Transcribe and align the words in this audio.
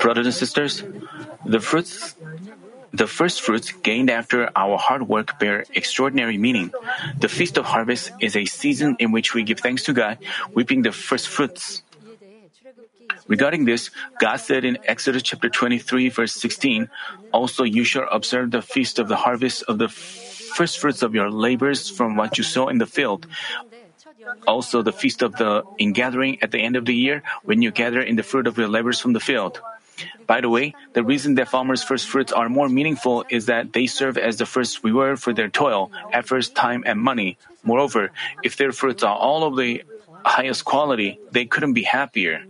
Brothers 0.00 0.26
and 0.26 0.34
sisters, 0.34 0.82
the 1.46 1.60
fruits, 1.60 2.14
the 2.92 3.06
first 3.06 3.40
fruits 3.40 3.72
gained 3.72 4.10
after 4.10 4.50
our 4.54 4.76
hard 4.76 5.08
work 5.08 5.38
bear 5.38 5.64
extraordinary 5.74 6.36
meaning. 6.36 6.72
The 7.18 7.28
Feast 7.28 7.56
of 7.56 7.64
Harvest 7.64 8.12
is 8.20 8.36
a 8.36 8.44
season 8.44 8.96
in 8.98 9.12
which 9.12 9.32
we 9.32 9.44
give 9.44 9.60
thanks 9.60 9.84
to 9.84 9.94
God, 9.94 10.18
reaping 10.52 10.82
the 10.82 10.92
first 10.92 11.28
fruits. 11.28 11.82
Regarding 13.28 13.64
this, 13.64 13.90
God 14.20 14.36
said 14.36 14.64
in 14.64 14.78
Exodus 14.84 15.22
chapter 15.22 15.48
23 15.48 16.10
verse 16.10 16.32
16, 16.34 16.90
also 17.32 17.64
you 17.64 17.82
shall 17.82 18.06
observe 18.12 18.50
the 18.50 18.62
feast 18.62 18.98
of 18.98 19.08
the 19.08 19.16
harvest 19.16 19.64
of 19.68 19.78
the 19.78 19.88
first 19.88 20.78
fruits 20.78 21.02
of 21.02 21.14
your 21.14 21.30
labors 21.30 21.88
from 21.88 22.16
what 22.16 22.38
you 22.38 22.44
sow 22.44 22.68
in 22.68 22.78
the 22.78 22.86
field 22.86 23.26
also 24.46 24.82
the 24.82 24.92
feast 24.92 25.22
of 25.22 25.36
the 25.36 25.62
ingathering 25.78 26.42
at 26.42 26.50
the 26.50 26.60
end 26.60 26.76
of 26.76 26.84
the 26.84 26.94
year 26.94 27.22
when 27.44 27.62
you 27.62 27.70
gather 27.70 28.00
in 28.00 28.16
the 28.16 28.22
fruit 28.22 28.46
of 28.46 28.58
your 28.58 28.68
labors 28.68 29.00
from 29.00 29.12
the 29.12 29.20
field. 29.20 29.60
By 30.26 30.40
the 30.40 30.50
way, 30.50 30.74
the 30.92 31.02
reason 31.02 31.36
that 31.36 31.48
farmers' 31.48 31.82
first 31.82 32.08
fruits 32.08 32.32
are 32.32 32.48
more 32.48 32.68
meaningful 32.68 33.24
is 33.30 33.46
that 33.46 33.72
they 33.72 33.86
serve 33.86 34.18
as 34.18 34.36
the 34.36 34.46
first 34.46 34.84
reward 34.84 35.20
for 35.20 35.32
their 35.32 35.48
toil, 35.48 35.90
efforts, 36.12 36.48
time, 36.48 36.84
and 36.84 37.00
money. 37.00 37.38
Moreover, 37.62 38.10
if 38.42 38.56
their 38.56 38.72
fruits 38.72 39.02
are 39.02 39.16
all 39.16 39.44
of 39.44 39.56
the 39.56 39.84
highest 40.24 40.64
quality, 40.64 41.18
they 41.30 41.46
couldn't 41.46 41.72
be 41.72 41.82
happier. 41.82 42.44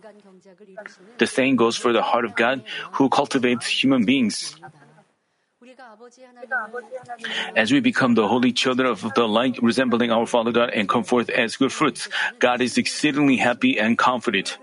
The 1.18 1.26
same 1.26 1.56
goes 1.56 1.76
for 1.76 1.92
the 1.92 2.02
heart 2.02 2.24
of 2.24 2.34
God 2.34 2.64
who 2.92 3.08
cultivates 3.08 3.66
human 3.66 4.04
beings. 4.04 4.56
As 7.56 7.72
we 7.72 7.80
become 7.80 8.14
the 8.14 8.28
holy 8.28 8.52
children 8.52 8.88
of 8.88 9.02
the 9.14 9.26
light, 9.26 9.58
resembling 9.62 10.10
our 10.10 10.26
Father 10.26 10.52
God, 10.52 10.70
and 10.70 10.88
come 10.88 11.04
forth 11.04 11.30
as 11.30 11.56
good 11.56 11.72
fruits, 11.72 12.08
God 12.38 12.60
is 12.60 12.78
exceedingly 12.78 13.36
happy 13.36 13.78
and 13.78 13.96
confident. 13.96 14.58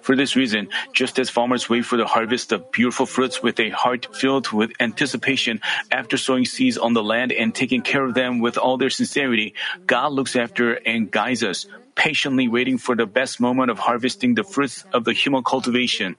For 0.00 0.16
this 0.16 0.34
reason, 0.34 0.68
just 0.92 1.18
as 1.18 1.28
farmers 1.28 1.68
wait 1.68 1.84
for 1.84 1.96
the 1.96 2.06
harvest 2.06 2.52
of 2.52 2.72
beautiful 2.72 3.04
fruits 3.04 3.42
with 3.42 3.60
a 3.60 3.68
heart 3.70 4.08
filled 4.16 4.50
with 4.50 4.72
anticipation 4.80 5.60
after 5.92 6.16
sowing 6.16 6.46
seeds 6.46 6.78
on 6.78 6.94
the 6.94 7.02
land 7.02 7.32
and 7.32 7.54
taking 7.54 7.82
care 7.82 8.02
of 8.04 8.14
them 8.14 8.40
with 8.40 8.56
all 8.56 8.78
their 8.78 8.90
sincerity, 8.90 9.54
God 9.86 10.12
looks 10.12 10.36
after 10.36 10.72
and 10.72 11.10
guides 11.10 11.44
us, 11.44 11.66
patiently 11.94 12.48
waiting 12.48 12.78
for 12.78 12.96
the 12.96 13.06
best 13.06 13.40
moment 13.40 13.70
of 13.70 13.78
harvesting 13.78 14.34
the 14.34 14.44
fruits 14.44 14.84
of 14.92 15.04
the 15.04 15.12
human 15.12 15.44
cultivation. 15.44 16.16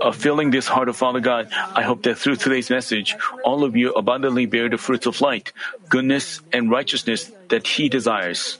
Uh, 0.00 0.12
filling 0.12 0.50
this 0.50 0.68
heart 0.68 0.88
of 0.88 0.96
Father 0.96 1.20
God, 1.20 1.48
I 1.52 1.82
hope 1.82 2.02
that 2.04 2.18
through 2.18 2.36
today's 2.36 2.70
message, 2.70 3.16
all 3.44 3.64
of 3.64 3.74
you 3.74 3.92
abundantly 3.92 4.46
bear 4.46 4.68
the 4.68 4.78
fruits 4.78 5.06
of 5.06 5.20
light, 5.20 5.52
goodness, 5.88 6.40
and 6.52 6.70
righteousness 6.70 7.32
that 7.48 7.66
He 7.66 7.88
desires. 7.88 8.58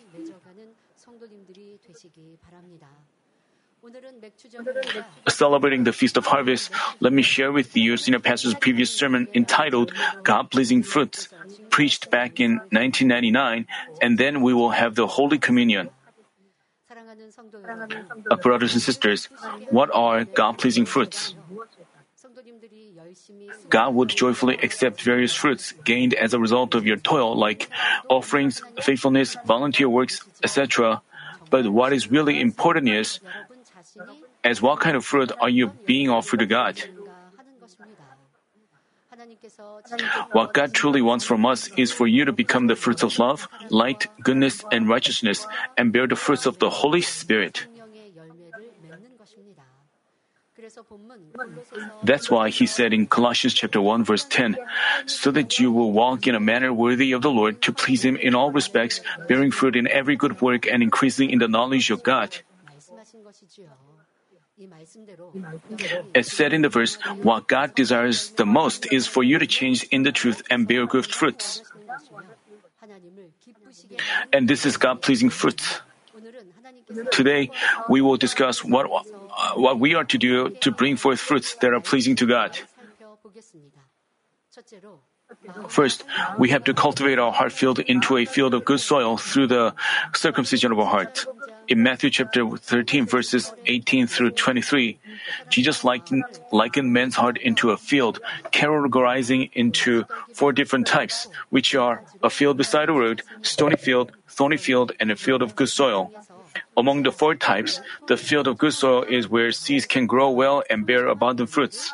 Celebrating 5.28 5.84
the 5.84 5.92
Feast 5.92 6.16
of 6.16 6.26
Harvest, 6.26 6.72
let 6.98 7.12
me 7.12 7.22
share 7.22 7.52
with 7.52 7.76
you 7.76 7.96
Senior 7.96 8.18
Pastor's 8.18 8.54
previous 8.54 8.90
sermon 8.90 9.28
entitled 9.32 9.92
God 10.24 10.50
Pleasing 10.50 10.82
Fruits, 10.82 11.28
preached 11.70 12.10
back 12.10 12.40
in 12.40 12.58
1999, 12.74 13.66
and 14.02 14.18
then 14.18 14.42
we 14.42 14.52
will 14.52 14.70
have 14.70 14.96
the 14.96 15.06
Holy 15.06 15.38
Communion. 15.38 15.90
Brothers 18.42 18.74
and 18.74 18.82
sisters, 18.82 19.26
what 19.70 19.90
are 19.92 20.24
God 20.24 20.58
pleasing 20.58 20.86
fruits? 20.86 21.34
God 23.68 23.94
would 23.94 24.08
joyfully 24.08 24.58
accept 24.62 25.02
various 25.02 25.34
fruits 25.34 25.72
gained 25.84 26.14
as 26.14 26.34
a 26.34 26.38
result 26.38 26.74
of 26.74 26.86
your 26.86 26.96
toil, 26.96 27.36
like 27.36 27.68
offerings, 28.08 28.62
faithfulness, 28.80 29.36
volunteer 29.44 29.88
works, 29.88 30.22
etc. 30.42 31.02
But 31.50 31.68
what 31.68 31.92
is 31.92 32.10
really 32.10 32.40
important 32.40 32.88
is 32.88 33.20
as 34.44 34.62
what 34.62 34.80
kind 34.80 34.96
of 34.96 35.04
fruit 35.04 35.32
are 35.40 35.48
you 35.48 35.68
being 35.86 36.10
offered 36.10 36.40
to 36.40 36.46
God? 36.46 36.82
What 40.32 40.54
God 40.54 40.72
truly 40.74 41.02
wants 41.02 41.24
from 41.24 41.46
us 41.46 41.68
is 41.76 41.92
for 41.92 42.06
you 42.06 42.24
to 42.24 42.32
become 42.32 42.66
the 42.66 42.76
fruits 42.76 43.02
of 43.02 43.18
love, 43.18 43.48
light, 43.70 44.06
goodness, 44.22 44.64
and 44.70 44.88
righteousness, 44.88 45.46
and 45.76 45.92
bear 45.92 46.06
the 46.06 46.16
fruits 46.16 46.46
of 46.46 46.58
the 46.58 46.70
Holy 46.70 47.02
Spirit. 47.02 47.66
That's 52.02 52.30
why 52.30 52.48
he 52.48 52.66
said 52.66 52.92
in 52.92 53.06
Colossians 53.06 53.52
chapter 53.52 53.80
1 53.80 54.04
verse 54.04 54.24
10, 54.24 54.56
so 55.04 55.30
that 55.30 55.58
you 55.58 55.70
will 55.70 55.92
walk 55.92 56.26
in 56.26 56.34
a 56.34 56.40
manner 56.40 56.72
worthy 56.72 57.12
of 57.12 57.20
the 57.20 57.30
Lord 57.30 57.60
to 57.62 57.72
please 57.72 58.04
him 58.04 58.16
in 58.16 58.34
all 58.34 58.50
respects, 58.50 59.00
bearing 59.28 59.50
fruit 59.50 59.76
in 59.76 59.86
every 59.86 60.16
good 60.16 60.40
work 60.40 60.66
and 60.66 60.82
increasing 60.82 61.30
in 61.30 61.38
the 61.38 61.48
knowledge 61.48 61.90
of 61.90 62.02
God. 62.02 62.40
As 66.14 66.32
said 66.32 66.52
in 66.52 66.62
the 66.62 66.68
verse, 66.68 66.96
what 67.22 67.46
God 67.46 67.74
desires 67.74 68.30
the 68.30 68.46
most 68.46 68.90
is 68.90 69.06
for 69.06 69.22
you 69.22 69.38
to 69.38 69.46
change 69.46 69.84
in 69.90 70.02
the 70.02 70.12
truth 70.12 70.42
and 70.50 70.66
bear 70.66 70.86
good 70.86 71.06
fruits. 71.06 71.62
And 74.32 74.48
this 74.48 74.64
is 74.64 74.76
God 74.76 75.02
pleasing 75.02 75.30
fruits. 75.30 75.80
Today, 77.10 77.50
we 77.88 78.00
will 78.00 78.16
discuss 78.16 78.64
what, 78.64 78.86
uh, 78.86 79.54
what 79.54 79.78
we 79.78 79.94
are 79.94 80.04
to 80.04 80.18
do 80.18 80.50
to 80.60 80.70
bring 80.70 80.96
forth 80.96 81.20
fruits 81.20 81.54
that 81.56 81.74
are 81.74 81.80
pleasing 81.80 82.16
to 82.16 82.26
God. 82.26 82.58
First, 85.68 86.04
we 86.38 86.50
have 86.50 86.64
to 86.64 86.74
cultivate 86.74 87.18
our 87.18 87.32
heart 87.32 87.52
field 87.52 87.78
into 87.80 88.16
a 88.16 88.24
field 88.24 88.54
of 88.54 88.64
good 88.64 88.80
soil 88.80 89.16
through 89.16 89.48
the 89.48 89.74
circumcision 90.14 90.72
of 90.72 90.78
our 90.78 90.86
heart. 90.86 91.26
In 91.68 91.82
Matthew 91.82 92.10
chapter 92.10 92.46
13, 92.46 93.06
verses 93.06 93.52
18 93.66 94.06
through 94.06 94.30
23, 94.30 94.98
Jesus 95.48 95.82
likened, 95.82 96.24
likened 96.52 96.92
man's 96.92 97.16
heart 97.16 97.38
into 97.38 97.72
a 97.72 97.76
field, 97.76 98.20
categorizing 98.52 99.50
into 99.52 100.04
four 100.32 100.52
different 100.52 100.86
types, 100.86 101.26
which 101.50 101.74
are 101.74 102.04
a 102.22 102.30
field 102.30 102.56
beside 102.56 102.88
a 102.88 102.92
road, 102.92 103.22
stony 103.42 103.76
field, 103.76 104.12
thorny 104.28 104.56
field, 104.56 104.92
and 105.00 105.10
a 105.10 105.16
field 105.16 105.42
of 105.42 105.56
good 105.56 105.68
soil. 105.68 106.12
Among 106.76 107.02
the 107.02 107.10
four 107.10 107.34
types, 107.34 107.80
the 108.06 108.16
field 108.16 108.46
of 108.46 108.58
good 108.58 108.72
soil 108.72 109.02
is 109.02 109.28
where 109.28 109.50
seeds 109.50 109.86
can 109.86 110.06
grow 110.06 110.30
well 110.30 110.62
and 110.70 110.86
bear 110.86 111.08
abundant 111.08 111.50
fruits. 111.50 111.92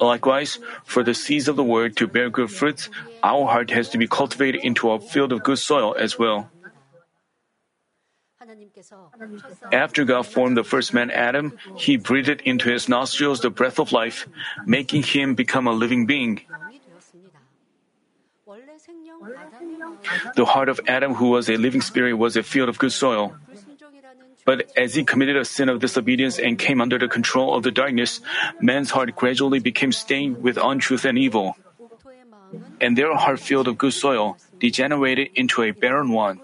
Likewise, 0.00 0.58
for 0.84 1.02
the 1.02 1.14
seeds 1.14 1.48
of 1.48 1.56
the 1.56 1.64
word 1.64 1.96
to 1.96 2.06
bear 2.06 2.30
good 2.30 2.50
fruits, 2.50 2.88
our 3.22 3.46
heart 3.46 3.70
has 3.70 3.88
to 3.90 3.98
be 3.98 4.06
cultivated 4.06 4.62
into 4.64 4.90
a 4.90 5.00
field 5.00 5.32
of 5.32 5.42
good 5.42 5.58
soil 5.58 5.94
as 5.98 6.18
well. 6.18 6.50
After 9.72 10.04
God 10.04 10.26
formed 10.26 10.56
the 10.56 10.64
first 10.64 10.92
man 10.92 11.10
Adam, 11.10 11.56
he 11.76 11.96
breathed 11.96 12.42
into 12.44 12.68
his 12.68 12.88
nostrils 12.88 13.40
the 13.40 13.50
breath 13.50 13.78
of 13.78 13.92
life, 13.92 14.28
making 14.66 15.02
him 15.02 15.34
become 15.34 15.66
a 15.66 15.72
living 15.72 16.06
being. 16.06 16.42
The 20.36 20.44
heart 20.44 20.68
of 20.68 20.80
Adam, 20.86 21.14
who 21.14 21.30
was 21.30 21.48
a 21.48 21.56
living 21.56 21.80
spirit, 21.80 22.14
was 22.14 22.36
a 22.36 22.42
field 22.42 22.68
of 22.68 22.78
good 22.78 22.92
soil. 22.92 23.34
But 24.44 24.70
as 24.76 24.94
he 24.94 25.04
committed 25.04 25.36
a 25.36 25.44
sin 25.44 25.68
of 25.68 25.80
disobedience 25.80 26.38
and 26.38 26.58
came 26.58 26.80
under 26.80 26.98
the 26.98 27.08
control 27.08 27.54
of 27.54 27.62
the 27.62 27.70
darkness, 27.70 28.20
man's 28.60 28.90
heart 28.90 29.16
gradually 29.16 29.58
became 29.58 29.92
stained 29.92 30.42
with 30.42 30.58
untruth 30.60 31.04
and 31.04 31.18
evil. 31.18 31.56
And 32.80 32.96
their 32.96 33.14
heart 33.16 33.40
field 33.40 33.68
of 33.68 33.78
good 33.78 33.94
soil 33.94 34.36
degenerated 34.60 35.30
into 35.34 35.62
a 35.62 35.72
barren 35.72 36.10
one. 36.12 36.40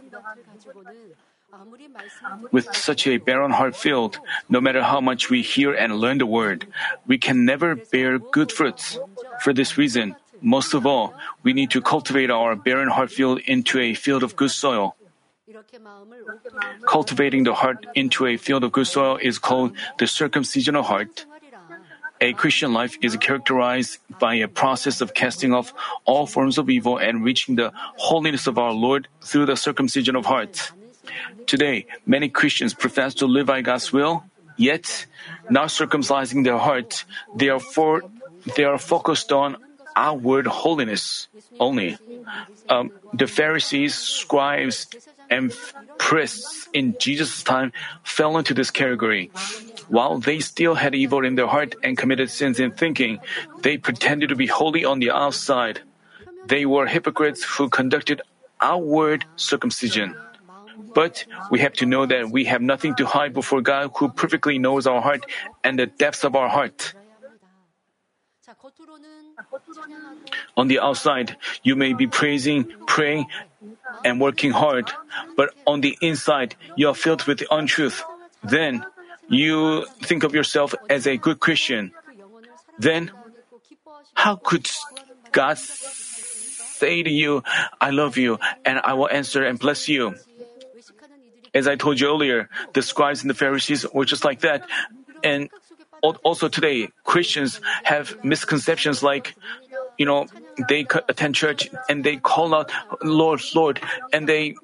With 2.51 2.75
such 2.75 3.07
a 3.07 3.19
barren 3.19 3.53
heart 3.53 3.77
filled, 3.77 4.19
no 4.49 4.61
matter 4.61 4.83
how 4.83 5.01
much 5.01 5.31
we 5.31 5.43
hear 5.43 5.73
and 5.73 5.97
learn 5.97 6.19
the 6.19 6.27
word, 6.27 6.67
we 7.07 7.19
can 7.19 7.45
never 7.45 7.77
bear 7.77 8.19
good 8.19 8.51
fruits. 8.51 8.99
For 9.41 9.53
this 9.53 9.77
reason, 9.77 10.17
most 10.41 10.73
of 10.75 10.87
all, 10.87 11.15
we 11.43 11.53
need 11.53 11.71
to 11.73 11.83
cultivate 11.83 12.31
our 12.31 12.57
barren 12.57 12.89
heart 12.89 13.11
field 13.11 13.41
into 13.45 13.79
a 13.79 13.95
field 13.95 14.23
of 14.23 14.37
good 14.37 14.51
soil. 14.51 14.97
Cultivating 16.87 17.45
the 17.45 17.55
heart 17.55 17.87
into 17.95 18.27
a 18.27 18.37
field 18.37 18.65
of 18.65 18.73
good 18.73 18.87
soil 18.87 19.19
is 19.21 19.39
called 19.39 19.73
the 19.99 20.07
circumcisional 20.07 20.83
heart. 20.85 21.27
A 22.21 22.35
Christian 22.35 22.75
life 22.75 22.99
is 23.01 23.17
characterized 23.17 23.99
by 24.19 24.35
a 24.35 24.49
process 24.49 25.01
of 25.01 25.15
casting 25.15 25.55
off 25.55 25.73
all 26.05 26.27
forms 26.27 26.59
of 26.59 26.69
evil 26.69 26.99
and 26.99 27.25
reaching 27.25 27.57
the 27.57 27.73
holiness 27.97 28.47
of 28.47 28.59
our 28.59 28.73
Lord 28.73 29.09
through 29.23 29.47
the 29.47 29.57
circumcision 29.57 30.17
of 30.17 30.27
heart. 30.27 30.73
Today, 31.47 31.87
many 32.05 32.29
Christians 32.29 32.75
profess 32.75 33.15
to 33.15 33.27
live 33.27 33.47
by 33.47 33.63
God's 33.63 33.93
will, 33.93 34.25
yet, 34.57 35.07
not 35.49 35.69
circumcising 35.69 36.45
their 36.45 36.59
heart, 36.59 37.05
they 37.35 37.49
are, 37.49 37.61
they 38.57 38.65
are 38.65 38.79
focused 38.79 39.33
on 39.33 39.57
outward 39.97 40.47
holiness 40.47 41.29
only. 41.59 41.99
Um, 42.69 42.93
the 43.13 43.27
Pharisees, 43.27 43.95
scribes, 43.95 44.87
and 45.31 45.55
priests 45.99 46.69
in 46.73 46.97
Jesus' 46.99 47.43
time 47.43 47.73
fell 48.03 48.37
into 48.37 48.53
this 48.53 48.71
category. 48.71 49.31
While 49.89 50.19
they 50.19 50.41
still 50.41 50.75
had 50.75 50.95
evil 50.95 51.25
in 51.25 51.37
their 51.37 51.47
heart 51.47 51.75
and 51.83 51.97
committed 51.97 52.31
sins 52.31 52.61
in 52.61 52.73
thinking, 52.73 53.21
they 53.63 53.79
pretended 53.79 54.29
to 54.29 54.37
be 54.37 54.47
holy 54.47 54.85
on 54.85 54.99
the 54.99 55.11
outside. 55.11 55.81
They 56.47 56.67
were 56.67 56.87
hypocrites 56.87 57.45
who 57.45 57.69
conducted 57.69 58.23
outward 58.61 59.25
circumcision. 59.37 60.15
But 60.95 61.25
we 61.51 61.61
have 61.61 61.75
to 61.75 61.87
know 61.87 62.07
that 62.07 62.31
we 62.31 62.45
have 62.47 62.63
nothing 62.63 62.95
to 62.97 63.07
hide 63.07 63.33
before 63.33 63.61
God 63.61 63.91
who 63.97 64.09
perfectly 64.09 64.59
knows 64.59 64.87
our 64.87 65.01
heart 65.01 65.25
and 65.63 65.79
the 65.79 65.87
depths 65.87 66.25
of 66.25 66.35
our 66.35 66.49
heart. 66.49 66.95
On 70.57 70.67
the 70.67 70.81
outside, 70.81 71.37
you 71.63 71.77
may 71.77 71.93
be 71.93 72.07
praising, 72.07 72.67
praying, 72.87 73.27
and 74.05 74.21
working 74.21 74.51
hard, 74.51 74.91
but 75.37 75.51
on 75.67 75.81
the 75.81 75.97
inside 76.01 76.57
you 76.77 76.89
are 76.89 76.95
filled 76.95 77.25
with 77.25 77.43
untruth, 77.51 78.03
then 78.43 78.85
you 79.29 79.87
think 80.03 80.25
of 80.25 80.35
yourself 80.35 80.75
as 80.89 81.07
a 81.07 81.17
good 81.17 81.41
Christian. 81.41 81.93
Then, 82.79 83.11
how 84.15 84.37
could 84.37 84.69
God 85.33 85.59
say 85.59 87.03
to 87.03 87.11
you, 87.11 87.43
I 87.81 87.91
love 87.91 88.17
you, 88.17 88.39
and 88.65 88.81
I 88.83 88.95
will 88.95 89.09
answer 89.09 89.45
and 89.45 89.59
bless 89.59 89.89
you? 89.89 90.15
As 91.53 91.69
I 91.69 91.77
told 91.77 92.01
you 92.01 92.09
earlier, 92.09 92.49
the 92.75 92.83
scribes 92.83 93.23
and 93.23 93.31
the 93.31 93.35
Pharisees 93.35 93.85
were 93.93 94.05
just 94.05 94.25
like 94.25 94.41
that. 94.41 94.67
And 95.23 95.51
also 96.03 96.49
today, 96.49 96.89
Christians 97.05 97.61
have 97.85 98.25
misconceptions 98.25 99.03
like, 99.03 99.35
you 99.99 100.07
know, 100.07 100.27
they 100.69 100.87
attend 101.09 101.35
church 101.35 101.71
and 101.89 102.05
they 102.05 102.17
call 102.17 102.55
out, 102.55 102.71
Lord, 103.03 103.41
Lord, 103.55 103.81
and 104.13 104.29
they 104.29 104.55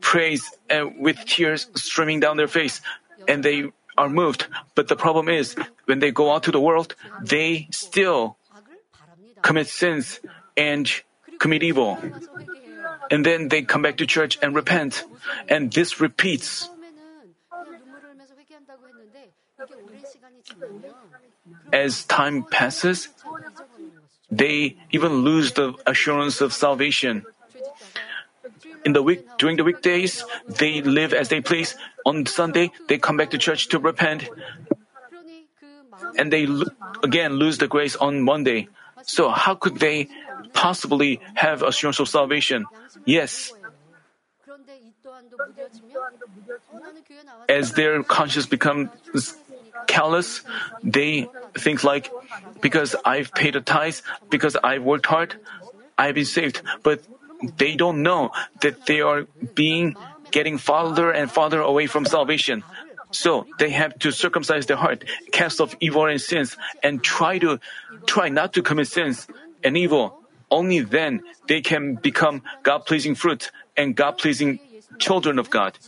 praise 0.00 0.50
uh, 0.70 0.88
with 0.98 1.24
tears 1.24 1.68
streaming 1.74 2.20
down 2.20 2.36
their 2.36 2.48
face, 2.48 2.80
and 3.28 3.42
they 3.42 3.70
are 3.98 4.08
moved. 4.08 4.46
But 4.74 4.88
the 4.88 4.96
problem 4.96 5.28
is, 5.28 5.54
when 5.84 5.98
they 5.98 6.10
go 6.10 6.32
out 6.32 6.44
to 6.44 6.50
the 6.52 6.60
world, 6.60 6.94
they 7.22 7.68
still 7.70 8.36
commit 9.42 9.68
sins 9.68 10.20
and 10.56 10.90
commit 11.38 11.62
evil. 11.62 11.98
And 13.10 13.26
then 13.26 13.48
they 13.48 13.62
come 13.62 13.82
back 13.82 13.96
to 13.98 14.06
church 14.06 14.38
and 14.40 14.54
repent. 14.54 15.04
And 15.48 15.72
this 15.72 16.00
repeats. 16.00 16.68
As 21.72 22.04
time 22.04 22.44
passes, 22.44 23.08
they 24.30 24.76
even 24.90 25.26
lose 25.26 25.52
the 25.52 25.74
assurance 25.86 26.40
of 26.40 26.52
salvation. 26.52 27.26
In 28.84 28.92
the 28.92 29.02
week, 29.02 29.26
during 29.38 29.56
the 29.56 29.64
weekdays, 29.64 30.24
they 30.48 30.80
live 30.80 31.12
as 31.12 31.28
they 31.28 31.40
please. 31.40 31.76
On 32.06 32.24
Sunday, 32.24 32.70
they 32.88 32.96
come 32.96 33.16
back 33.16 33.30
to 33.30 33.38
church 33.38 33.68
to 33.68 33.78
repent. 33.78 34.28
And 36.16 36.32
they 36.32 36.46
lo- 36.46 36.70
again 37.02 37.34
lose 37.34 37.58
the 37.58 37.68
grace 37.68 37.96
on 37.96 38.22
Monday. 38.22 38.68
So, 39.02 39.28
how 39.28 39.54
could 39.54 39.80
they 39.80 40.08
possibly 40.52 41.20
have 41.34 41.62
assurance 41.62 42.00
of 42.00 42.08
salvation? 42.08 42.64
Yes. 43.04 43.52
As 47.48 47.72
their 47.72 48.02
conscience 48.02 48.46
becomes 48.46 48.88
callous, 49.86 50.42
they 50.82 51.28
think 51.54 51.84
like, 51.84 52.10
because 52.60 52.94
I've 53.04 53.32
paid 53.32 53.56
a 53.56 53.60
tithe, 53.60 53.96
because 54.28 54.56
I've 54.62 54.82
worked 54.82 55.06
hard, 55.06 55.36
I've 55.96 56.14
been 56.14 56.24
saved. 56.24 56.62
But 56.82 57.02
they 57.56 57.74
don't 57.74 58.02
know 58.02 58.30
that 58.60 58.86
they 58.86 59.00
are 59.00 59.26
being 59.54 59.96
getting 60.30 60.58
farther 60.58 61.10
and 61.10 61.30
farther 61.30 61.60
away 61.60 61.86
from 61.86 62.04
salvation. 62.04 62.62
So 63.10 63.46
they 63.58 63.70
have 63.70 63.98
to 64.00 64.12
circumcise 64.12 64.66
their 64.66 64.76
heart, 64.76 65.04
cast 65.32 65.60
off 65.60 65.74
evil 65.80 66.06
and 66.06 66.20
sins, 66.20 66.56
and 66.82 67.02
try 67.02 67.38
to 67.38 67.58
try 68.06 68.28
not 68.28 68.52
to 68.54 68.62
commit 68.62 68.86
sins 68.86 69.26
and 69.64 69.76
evil. 69.76 70.16
Only 70.50 70.80
then 70.80 71.22
they 71.46 71.60
can 71.60 71.94
become 71.94 72.42
God-pleasing 72.62 73.14
fruit 73.14 73.50
and 73.76 73.96
God-pleasing 73.96 74.60
children 74.98 75.38
of 75.38 75.50
God. 75.50 75.78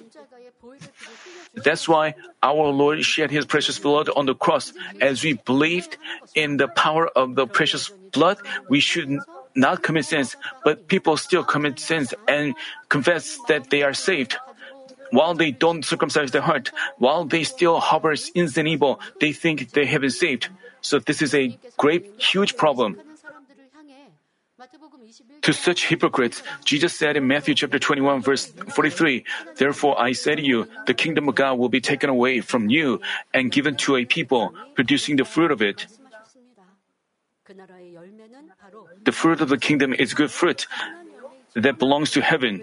That's 1.54 1.88
why 1.88 2.14
our 2.42 2.68
Lord 2.68 3.04
shed 3.04 3.30
his 3.30 3.44
precious 3.44 3.78
blood 3.78 4.08
on 4.08 4.26
the 4.26 4.34
cross. 4.34 4.72
As 5.00 5.22
we 5.22 5.34
believed 5.34 5.96
in 6.34 6.56
the 6.56 6.68
power 6.68 7.08
of 7.08 7.34
the 7.34 7.46
precious 7.46 7.88
blood, 8.12 8.38
we 8.68 8.80
should 8.80 9.18
not 9.54 9.82
commit 9.82 10.06
sins, 10.06 10.36
but 10.64 10.88
people 10.88 11.16
still 11.16 11.44
commit 11.44 11.78
sins 11.78 12.14
and 12.26 12.54
confess 12.88 13.38
that 13.48 13.68
they 13.68 13.82
are 13.82 13.92
saved. 13.92 14.36
While 15.10 15.34
they 15.34 15.50
don't 15.50 15.84
circumcise 15.84 16.30
their 16.30 16.40
heart, 16.40 16.72
while 16.96 17.24
they 17.24 17.44
still 17.44 17.80
harbor 17.80 18.16
sins 18.16 18.56
and 18.56 18.66
evil, 18.66 18.98
they 19.20 19.32
think 19.32 19.72
they 19.72 19.84
have 19.84 20.00
been 20.00 20.10
saved. 20.10 20.48
So 20.80 20.98
this 20.98 21.20
is 21.20 21.34
a 21.34 21.58
great, 21.76 22.06
huge 22.18 22.56
problem. 22.56 22.96
To 25.42 25.52
such 25.52 25.88
hypocrites, 25.88 26.42
Jesus 26.64 26.94
said 26.94 27.16
in 27.16 27.26
Matthew 27.26 27.54
chapter 27.54 27.78
21 27.78 28.22
verse 28.22 28.46
43, 28.46 29.24
Therefore 29.56 30.00
I 30.00 30.12
say 30.12 30.34
to 30.36 30.42
you, 30.42 30.66
the 30.86 30.94
kingdom 30.94 31.28
of 31.28 31.34
God 31.34 31.58
will 31.58 31.68
be 31.68 31.80
taken 31.80 32.08
away 32.08 32.40
from 32.40 32.68
you 32.68 33.00
and 33.34 33.50
given 33.50 33.76
to 33.84 33.96
a 33.96 34.04
people 34.04 34.54
producing 34.74 35.16
the 35.16 35.24
fruit 35.24 35.50
of 35.50 35.60
it. 35.60 35.86
The 39.04 39.12
fruit 39.12 39.40
of 39.40 39.48
the 39.48 39.58
kingdom 39.58 39.92
is 39.92 40.14
good 40.14 40.30
fruit 40.30 40.66
that 41.54 41.78
belongs 41.78 42.10
to 42.12 42.20
heaven. 42.22 42.62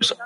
So, 0.00 0.16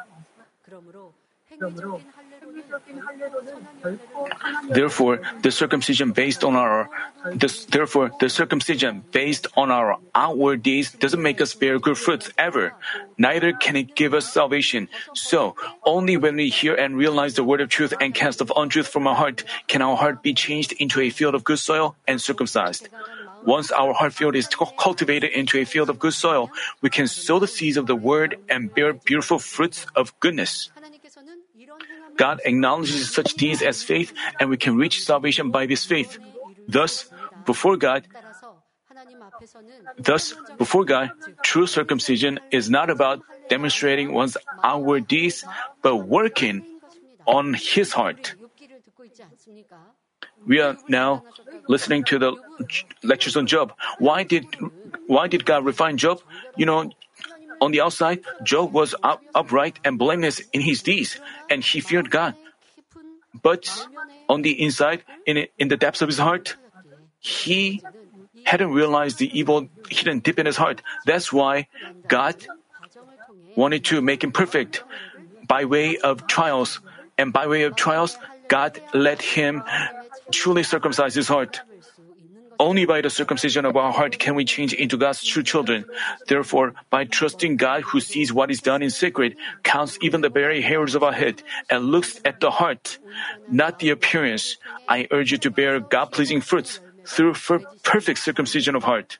Therefore, 4.70 5.20
the 5.43 5.50
circumcision 5.50 6.12
based 6.12 6.43
on 6.44 6.56
our 6.56 6.91
this, 7.32 7.64
therefore 7.67 8.11
the 8.20 8.29
circumcision 8.29 9.05
based 9.12 9.46
on 9.56 9.70
our 9.70 9.99
outward 10.14 10.62
deeds 10.62 10.93
doesn't 10.93 11.23
make 11.23 11.41
us 11.41 11.55
bear 11.55 11.79
good 11.79 11.99
fruits 11.99 12.31
ever. 12.38 12.75
Neither 13.19 13.52
can 13.52 13.76
it 13.76 13.94
give 13.94 14.14
us 14.14 14.32
salvation. 14.32 14.88
So 15.14 15.56
only 15.85 16.17
when 16.17 16.37
we 16.37 16.49
hear 16.49 16.75
and 16.75 16.96
realize 16.96 17.35
the 17.35 17.44
word 17.44 17.61
of 17.61 17.69
truth 17.69 17.94
and 18.00 18.14
cast 18.14 18.43
off 18.43 18.50
untruth 18.56 18.88
from 18.88 19.06
our 19.06 19.14
heart 19.14 19.44
can 19.69 19.82
our 19.82 19.96
heart 19.96 20.23
be 20.23 20.35
changed 20.35 20.73
into 20.73 21.00
a 21.00 21.11
field 21.11 21.35
of 21.35 21.44
good 21.44 21.58
soil 21.58 21.96
and 22.06 22.20
circumcised. 22.20 22.88
Once 23.44 23.70
our 23.73 23.93
heart 23.93 24.14
field 24.14 24.35
is 24.35 24.49
cultivated 24.49 25.31
into 25.32 25.58
a 25.58 25.64
field 25.64 25.91
of 25.91 25.99
good 25.99 26.14
soil, 26.14 26.50
we 26.81 26.88
can 26.88 27.06
sow 27.06 27.38
the 27.38 27.46
seeds 27.46 27.76
of 27.76 27.87
the 27.87 27.94
word 27.96 28.37
and 28.49 28.73
bear 28.75 28.94
beautiful 28.94 29.38
fruits 29.38 29.87
of 29.94 30.19
goodness. 30.20 30.70
God 32.17 32.41
acknowledges 32.44 33.11
such 33.11 33.35
deeds 33.35 33.63
as 33.63 33.83
faith, 33.83 34.13
and 34.39 34.51
we 34.51 34.56
can 34.56 34.77
reach 34.77 35.05
salvation 35.05 35.51
by 35.51 35.67
this 35.67 35.85
faith. 35.85 36.19
Thus, 36.69 37.11
before 37.44 37.77
God, 37.77 38.06
thus, 39.99 40.35
before 40.59 40.85
God, 40.85 41.11
true 41.43 41.67
circumcision 41.67 42.41
is 42.51 42.71
not 42.71 42.91
about 42.91 43.21
demonstrating 43.49 44.13
one's 44.13 44.37
outward 44.63 45.06
deeds, 45.09 45.44
but 45.83 45.97
working 45.97 46.65
on 47.27 47.55
his 47.55 47.93
heart. 47.93 48.35
We 50.47 50.61
are 50.61 50.77
now 50.89 51.25
listening 51.69 52.05
to 52.05 52.19
the 52.19 52.37
lectures 53.03 53.37
on 53.37 53.47
Job. 53.47 53.73
Why 53.99 54.25
did 54.25 54.47
why 55.06 55.29
did 55.29 55.44
God 55.44 55.65
refine 55.65 55.97
Job? 55.97 56.21
You 56.56 56.67
know, 56.67 56.91
on 57.65 57.73
the 57.73 57.81
outside, 57.81 58.21
Job 58.43 58.77
was 58.77 58.94
up, 59.03 59.25
upright 59.35 59.81
and 59.89 59.97
blameless 59.99 60.44
in 60.53 60.61
his 60.61 60.83
deeds, 60.83 61.17
and 61.49 61.65
he 61.65 61.81
feared 61.81 62.11
God. 62.11 62.37
But 63.41 63.65
on 64.29 64.43
the 64.43 64.53
inside, 64.53 65.01
in, 65.25 65.49
in 65.56 65.69
the 65.69 65.79
depths 65.79 66.03
of 66.03 66.09
his 66.13 66.19
heart, 66.19 66.56
he 67.21 67.81
hadn't 68.44 68.69
realized 68.69 69.17
the 69.17 69.33
evil 69.33 69.69
hidden 69.89 70.21
deep 70.21 70.39
in 70.39 70.44
his 70.44 70.61
heart. 70.61 70.83
That's 71.06 71.33
why 71.33 71.69
God 72.06 72.37
wanted 73.56 73.87
to 73.87 74.03
make 74.03 74.23
him 74.23 74.33
perfect 74.33 74.85
by 75.49 75.65
way 75.65 75.97
of 75.97 76.27
trials. 76.27 76.81
And 77.17 77.33
by 77.33 77.47
way 77.47 77.63
of 77.63 77.77
trials, 77.77 78.19
God 78.49 78.77
let 78.93 79.23
him 79.23 79.65
truly 80.31 80.65
circumcise 80.65 81.15
his 81.15 81.29
heart. 81.29 81.63
Only 82.58 82.84
by 82.87 83.01
the 83.01 83.11
circumcision 83.11 83.65
of 83.65 83.77
our 83.77 83.93
heart 83.93 84.19
can 84.19 84.34
we 84.34 84.44
change 84.44 84.73
into 84.73 84.96
God's 84.96 85.25
true 85.25 85.43
children. 85.43 85.84
Therefore, 86.27 86.75
by 86.91 87.05
trusting 87.05 87.56
God 87.56 87.82
who 87.82 88.01
sees 88.01 88.32
what 88.32 88.51
is 88.51 88.61
done 88.61 88.82
in 88.82 88.91
secret, 88.91 89.37
counts 89.63 89.99
even 90.03 90.20
the 90.20 90.29
very 90.29 90.61
hairs 90.61 90.94
of 90.94 91.03
our 91.03 91.13
head, 91.13 91.43
and 91.70 91.87
looks 91.87 92.20
at 92.25 92.41
the 92.41 92.51
heart, 92.51 92.99
not 93.49 93.79
the 93.79 93.91
appearance, 93.91 94.56
I 94.89 95.08
urge 95.11 95.32
you 95.32 95.39
to 95.39 95.51
bear 95.51 95.81
God 95.81 96.13
pleasing 96.13 96.41
fruits 96.41 96.81
through 97.05 97.34
perfect 97.82 98.19
circumcision 98.19 98.75
of 98.75 98.84
heart. 98.84 99.19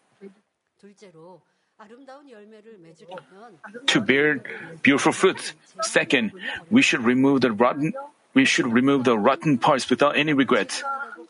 To 3.87 4.01
bear 4.01 4.41
beautiful 4.83 5.13
fruits. 5.13 5.53
Second, 5.83 6.33
we 6.71 6.83
should 6.83 7.03
remove 7.03 7.41
the 7.41 7.53
rotten 7.53 7.93
we 8.35 8.45
should 8.45 8.67
remove 8.67 9.05
the 9.05 9.17
rotten 9.17 9.59
parts 9.59 9.89
without 9.89 10.19
any 10.19 10.35
regret. 10.35 10.83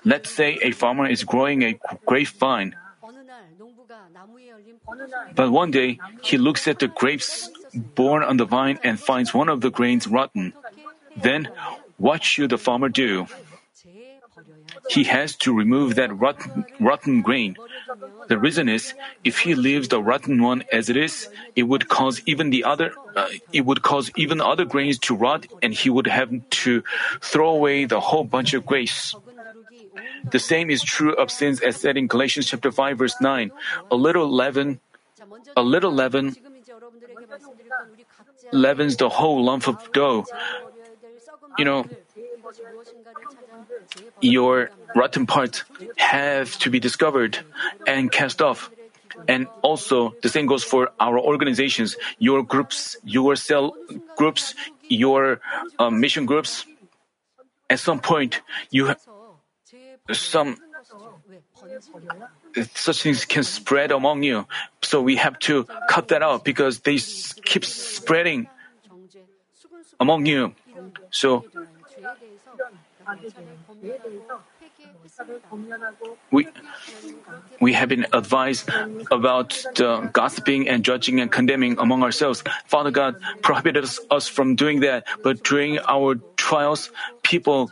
Let's 0.05 0.31
say 0.31 0.59
a 0.63 0.71
farmer 0.73 1.09
is 1.09 1.25
growing 1.25 1.63
a 1.63 1.79
grapevine. 2.07 2.77
But 5.35 5.51
one 5.51 5.71
day, 5.71 5.99
he 6.23 6.39
looks 6.39 6.69
at 6.69 6.79
the 6.79 6.89
grapes 6.89 7.51
born 7.75 8.23
on 8.23 8.37
the 8.37 8.45
vine 8.45 8.79
and 8.85 9.01
finds 9.01 9.35
one 9.35 9.49
of 9.49 9.61
the 9.61 9.71
grains 9.71 10.07
rotten. 10.07 10.53
Then, 11.17 11.49
what 11.97 12.23
should 12.23 12.51
the 12.51 12.59
farmer 12.59 12.89
do? 12.89 13.27
He 14.91 15.05
has 15.05 15.37
to 15.37 15.55
remove 15.55 15.95
that 15.95 16.13
rotten, 16.13 16.67
rotten 16.79 17.23
grain. 17.23 17.57
The 18.29 18.39
reason 18.39 18.69
is, 18.69 18.93
if 19.23 19.39
he 19.39 19.55
leaves 19.55 19.89
the 19.89 20.03
rotten 20.03 20.43
one 20.43 20.65
as 20.73 20.89
it 20.91 20.97
is, 20.97 21.29
it 21.57 21.65
would 21.65 21.89
cause 21.89 22.21
even 22.27 22.51
the 22.51 22.65
other, 22.65 22.93
uh, 23.17 23.29
it 23.53 23.63
would 23.63 23.83
cause 23.83 24.11
even 24.17 24.41
other 24.41 24.65
grains 24.65 24.99
to 25.01 25.15
rot, 25.15 25.47
and 25.63 25.73
he 25.73 25.89
would 25.89 26.07
have 26.07 26.31
to 26.65 26.83
throw 27.21 27.51
away 27.51 27.85
the 27.85 28.01
whole 28.01 28.25
bunch 28.25 28.53
of 28.53 28.67
grapes. 28.67 29.15
The 30.31 30.39
same 30.39 30.71
is 30.71 30.83
true 30.83 31.15
of 31.15 31.31
sins 31.31 31.61
as 31.61 31.77
said 31.77 31.97
in 31.97 32.07
Galatians 32.07 32.47
chapter 32.47 32.71
5 32.71 32.99
verse 32.99 33.17
9. 33.21 33.51
A 33.91 33.97
little 33.97 34.29
leaven, 34.29 34.81
a 35.57 35.63
little 35.63 35.93
leaven 35.93 36.37
leavens 38.53 38.97
the 38.97 39.09
whole 39.09 39.45
lump 39.45 39.69
of 39.69 39.93
dough. 39.93 40.27
You 41.59 41.65
know, 41.65 41.87
your 44.21 44.71
rotten 44.95 45.27
parts 45.27 45.65
have 45.97 46.59
to 46.59 46.71
be 46.71 46.81
discovered 46.81 47.39
and 47.87 48.11
cast 48.11 48.43
off. 48.43 48.71
And 49.29 49.47
also, 49.63 50.15
the 50.23 50.29
same 50.29 50.47
goes 50.47 50.65
for 50.65 50.91
our 50.99 51.19
organizations, 51.19 51.97
your 52.19 52.43
groups, 52.43 52.97
your 53.05 53.37
cell 53.37 53.75
groups, 54.17 54.55
your 54.89 55.41
uh, 55.79 55.91
mission 55.91 56.27
groups. 56.27 56.67
At 57.71 57.79
some 57.79 58.01
point, 58.01 58.43
you 58.71 58.95
some 60.13 60.57
such 62.75 63.03
things 63.03 63.25
can 63.25 63.43
spread 63.43 63.91
among 63.91 64.23
you. 64.23 64.47
So 64.83 65.01
we 65.01 65.17
have 65.17 65.39
to 65.49 65.65
cut 65.89 66.09
that 66.09 66.23
out 66.23 66.45
because 66.45 66.81
they 66.81 66.99
keep 67.45 67.65
spreading 67.65 68.47
among 69.99 70.27
you. 70.27 70.55
So 71.11 71.45
we, 76.31 76.49
we 77.61 77.73
have 77.73 77.89
been 77.89 78.07
advised 78.13 78.69
about 79.11 79.65
gossiping 80.13 80.69
and 80.69 80.85
judging 80.85 81.21
and 81.21 81.33
condemning 81.33 81.79
among 81.79 82.03
ourselves. 82.03 82.45
Father 82.67 82.91
God 82.91 83.17
prohibited 83.41 83.89
us 84.11 84.29
from 84.29 84.55
doing 84.55 84.81
that, 84.81 85.07
but 85.23 85.43
during 85.45 85.79
our 85.89 86.17
trials, 86.37 86.91
people 87.23 87.71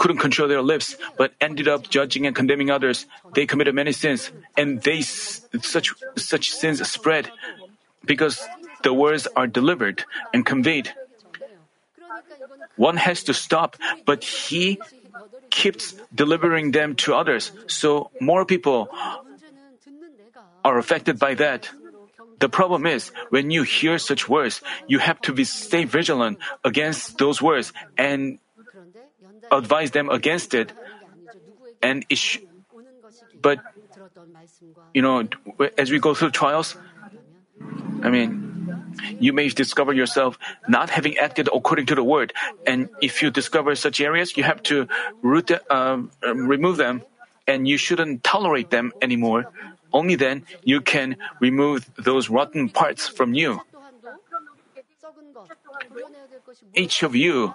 couldn't 0.00 0.16
control 0.16 0.48
their 0.48 0.64
lips, 0.64 0.96
but 1.20 1.36
ended 1.44 1.68
up 1.68 1.84
judging 1.92 2.24
and 2.24 2.34
condemning 2.34 2.72
others. 2.72 3.04
They 3.36 3.44
committed 3.44 3.76
many 3.76 3.92
sins, 3.92 4.32
and 4.56 4.80
they 4.80 5.04
such 5.04 5.92
such 6.16 6.56
sins 6.56 6.80
spread 6.88 7.28
because 8.08 8.40
the 8.82 8.96
words 8.96 9.28
are 9.36 9.46
delivered 9.46 10.08
and 10.32 10.40
conveyed. 10.48 10.88
One 12.80 12.96
has 12.96 13.28
to 13.28 13.36
stop, 13.36 13.76
but 14.08 14.24
he 14.24 14.80
keeps 15.52 15.92
delivering 16.16 16.72
them 16.72 16.96
to 17.04 17.12
others, 17.12 17.52
so 17.68 18.08
more 18.24 18.48
people 18.48 18.88
are 20.64 20.80
affected 20.80 21.20
by 21.20 21.36
that. 21.36 21.68
The 22.40 22.48
problem 22.48 22.88
is, 22.88 23.12
when 23.28 23.52
you 23.52 23.68
hear 23.68 24.00
such 24.00 24.32
words, 24.32 24.64
you 24.88 24.96
have 24.96 25.20
to 25.28 25.36
be, 25.36 25.44
stay 25.44 25.84
vigilant 25.84 26.40
against 26.64 27.20
those 27.20 27.44
words 27.44 27.76
and 28.00 28.40
advise 29.50 29.90
them 29.90 30.08
against 30.08 30.54
it. 30.54 30.72
And 31.82 32.04
it 32.08 32.18
sh- 32.18 32.38
but 33.40 33.58
you 34.94 35.02
know, 35.02 35.28
as 35.78 35.90
we 35.90 35.98
go 35.98 36.14
through 36.14 36.30
trials, 36.30 36.76
I 38.02 38.08
mean, 38.10 38.50
you 39.18 39.32
may 39.32 39.48
discover 39.48 39.92
yourself 39.92 40.38
not 40.68 40.90
having 40.90 41.16
acted 41.18 41.48
according 41.52 41.86
to 41.86 41.94
the 41.94 42.04
word, 42.04 42.32
and 42.66 42.88
if 43.00 43.22
you 43.22 43.30
discover 43.30 43.74
such 43.74 44.00
areas, 44.00 44.36
you 44.36 44.42
have 44.42 44.62
to 44.64 44.88
root 45.22 45.48
the, 45.48 45.60
um, 45.74 46.10
um, 46.22 46.46
remove 46.46 46.76
them, 46.76 47.02
and 47.46 47.68
you 47.68 47.76
shouldn't 47.76 48.24
tolerate 48.24 48.70
them 48.70 48.92
anymore. 49.00 49.46
Only 49.92 50.14
then 50.14 50.44
you 50.64 50.80
can 50.80 51.16
remove 51.40 51.90
those 51.96 52.30
rotten 52.30 52.68
parts 52.68 53.08
from 53.08 53.34
you. 53.34 53.60
Each 56.74 57.02
of 57.02 57.14
you 57.16 57.54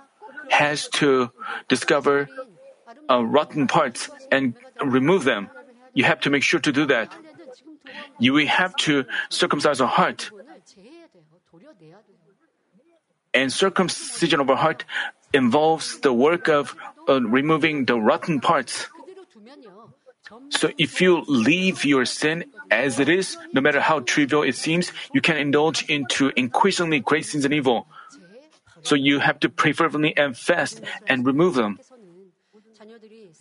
has 0.50 0.88
to 1.00 1.32
discover 1.68 2.30
uh, 3.10 3.24
rotten 3.24 3.68
parts 3.68 4.10
and 4.32 4.56
remove 4.84 5.24
them. 5.24 5.50
You 5.94 6.04
have 6.04 6.20
to 6.22 6.30
make 6.30 6.44
sure 6.44 6.60
to 6.60 6.72
do 6.72 6.86
that. 6.88 7.14
You 8.20 8.36
have 8.48 8.76
to 8.88 9.06
circumcise 9.30 9.82
our 9.82 9.88
heart. 9.88 10.30
And 13.34 13.52
circumcision 13.52 14.40
of 14.40 14.50
our 14.50 14.56
heart 14.56 14.86
involves 15.34 16.00
the 16.00 16.14
work 16.14 16.48
of 16.48 16.76
uh, 17.08 17.22
removing 17.22 17.86
the 17.86 18.00
rotten 18.00 18.40
parts. 18.40 18.88
So 20.50 20.72
if 20.78 21.02
you 21.02 21.24
leave 21.28 21.86
your 21.86 22.06
sin 22.06 22.46
as 22.72 23.00
it 23.00 23.10
is, 23.10 23.38
no 23.54 23.62
matter 23.62 23.80
how 23.80 24.00
trivial 24.00 24.42
it 24.42 24.56
seems, 24.56 24.92
you 25.14 25.22
can 25.22 25.38
indulge 25.38 25.86
into 25.86 26.32
increasingly 26.36 27.00
great 27.00 27.26
sins 27.26 27.46
and 27.46 27.54
evil. 27.54 27.88
So 28.86 28.94
you 28.94 29.18
have 29.20 29.42
to 29.42 29.50
pray 29.50 29.74
fervently 29.74 30.16
and 30.16 30.38
fast 30.38 30.80
and 31.10 31.26
remove 31.26 31.56
them. 31.58 31.80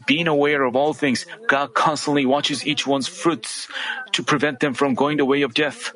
Being 0.07 0.27
aware 0.27 0.65
of 0.65 0.75
all 0.75 0.93
things, 0.93 1.27
God 1.47 1.75
constantly 1.75 2.25
watches 2.25 2.67
each 2.67 2.87
one's 2.87 3.07
fruits 3.07 3.69
to 4.13 4.23
prevent 4.23 4.61
them 4.61 4.73
from 4.73 4.95
going 4.95 5.19
the 5.19 5.29
way 5.29 5.43
of 5.43 5.53
death. 5.53 5.93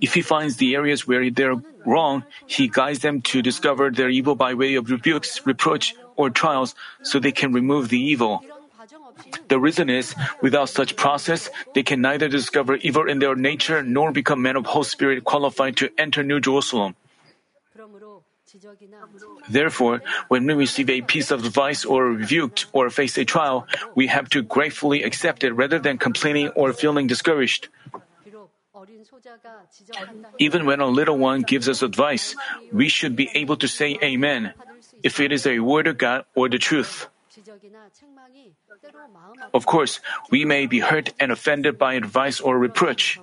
If 0.00 0.14
he 0.14 0.22
finds 0.22 0.56
the 0.56 0.74
areas 0.74 1.06
where 1.06 1.28
they're 1.30 1.58
wrong, 1.84 2.24
he 2.46 2.68
guides 2.68 3.00
them 3.00 3.22
to 3.32 3.42
discover 3.42 3.90
their 3.90 4.10
evil 4.10 4.34
by 4.34 4.54
way 4.54 4.74
of 4.74 4.90
rebukes, 4.90 5.44
reproach, 5.46 5.94
or 6.16 6.30
trials 6.30 6.74
so 7.02 7.18
they 7.18 7.32
can 7.32 7.52
remove 7.52 7.88
the 7.88 8.00
evil. 8.00 8.44
The 9.48 9.58
reason 9.58 9.88
is, 9.88 10.14
without 10.40 10.68
such 10.68 10.96
process, 10.96 11.48
they 11.74 11.82
can 11.82 12.00
neither 12.00 12.28
discover 12.28 12.76
evil 12.76 13.08
in 13.08 13.18
their 13.18 13.34
nature 13.34 13.82
nor 13.82 14.12
become 14.12 14.42
men 14.42 14.56
of 14.56 14.66
Holy 14.66 14.84
Spirit 14.84 15.24
qualified 15.24 15.76
to 15.78 15.90
enter 15.96 16.22
New 16.22 16.40
Jerusalem. 16.40 16.94
Therefore, 19.48 20.02
when 20.28 20.46
we 20.46 20.54
receive 20.54 20.90
a 20.90 21.00
piece 21.02 21.30
of 21.30 21.44
advice 21.44 21.84
or 21.84 22.06
rebuked 22.06 22.66
or 22.72 22.90
face 22.90 23.16
a 23.18 23.24
trial, 23.24 23.66
we 23.94 24.06
have 24.08 24.28
to 24.30 24.42
gratefully 24.42 25.02
accept 25.02 25.44
it 25.44 25.52
rather 25.52 25.78
than 25.78 25.98
complaining 25.98 26.48
or 26.48 26.72
feeling 26.72 27.06
discouraged. 27.06 27.68
Even 30.38 30.66
when 30.66 30.80
a 30.80 30.86
little 30.86 31.18
one 31.18 31.42
gives 31.42 31.68
us 31.68 31.82
advice, 31.82 32.34
we 32.72 32.88
should 32.88 33.14
be 33.16 33.30
able 33.34 33.56
to 33.56 33.68
say 33.68 33.98
Amen 34.02 34.54
if 35.02 35.20
it 35.20 35.32
is 35.32 35.46
a 35.46 35.60
word 35.60 35.86
of 35.86 35.98
God 35.98 36.24
or 36.34 36.48
the 36.48 36.58
truth. 36.58 37.06
Of 39.54 39.66
course, 39.66 40.00
we 40.30 40.44
may 40.44 40.66
be 40.66 40.80
hurt 40.80 41.12
and 41.18 41.32
offended 41.32 41.78
by 41.78 41.94
advice 41.94 42.40
or 42.40 42.58
reproach. 42.58 43.20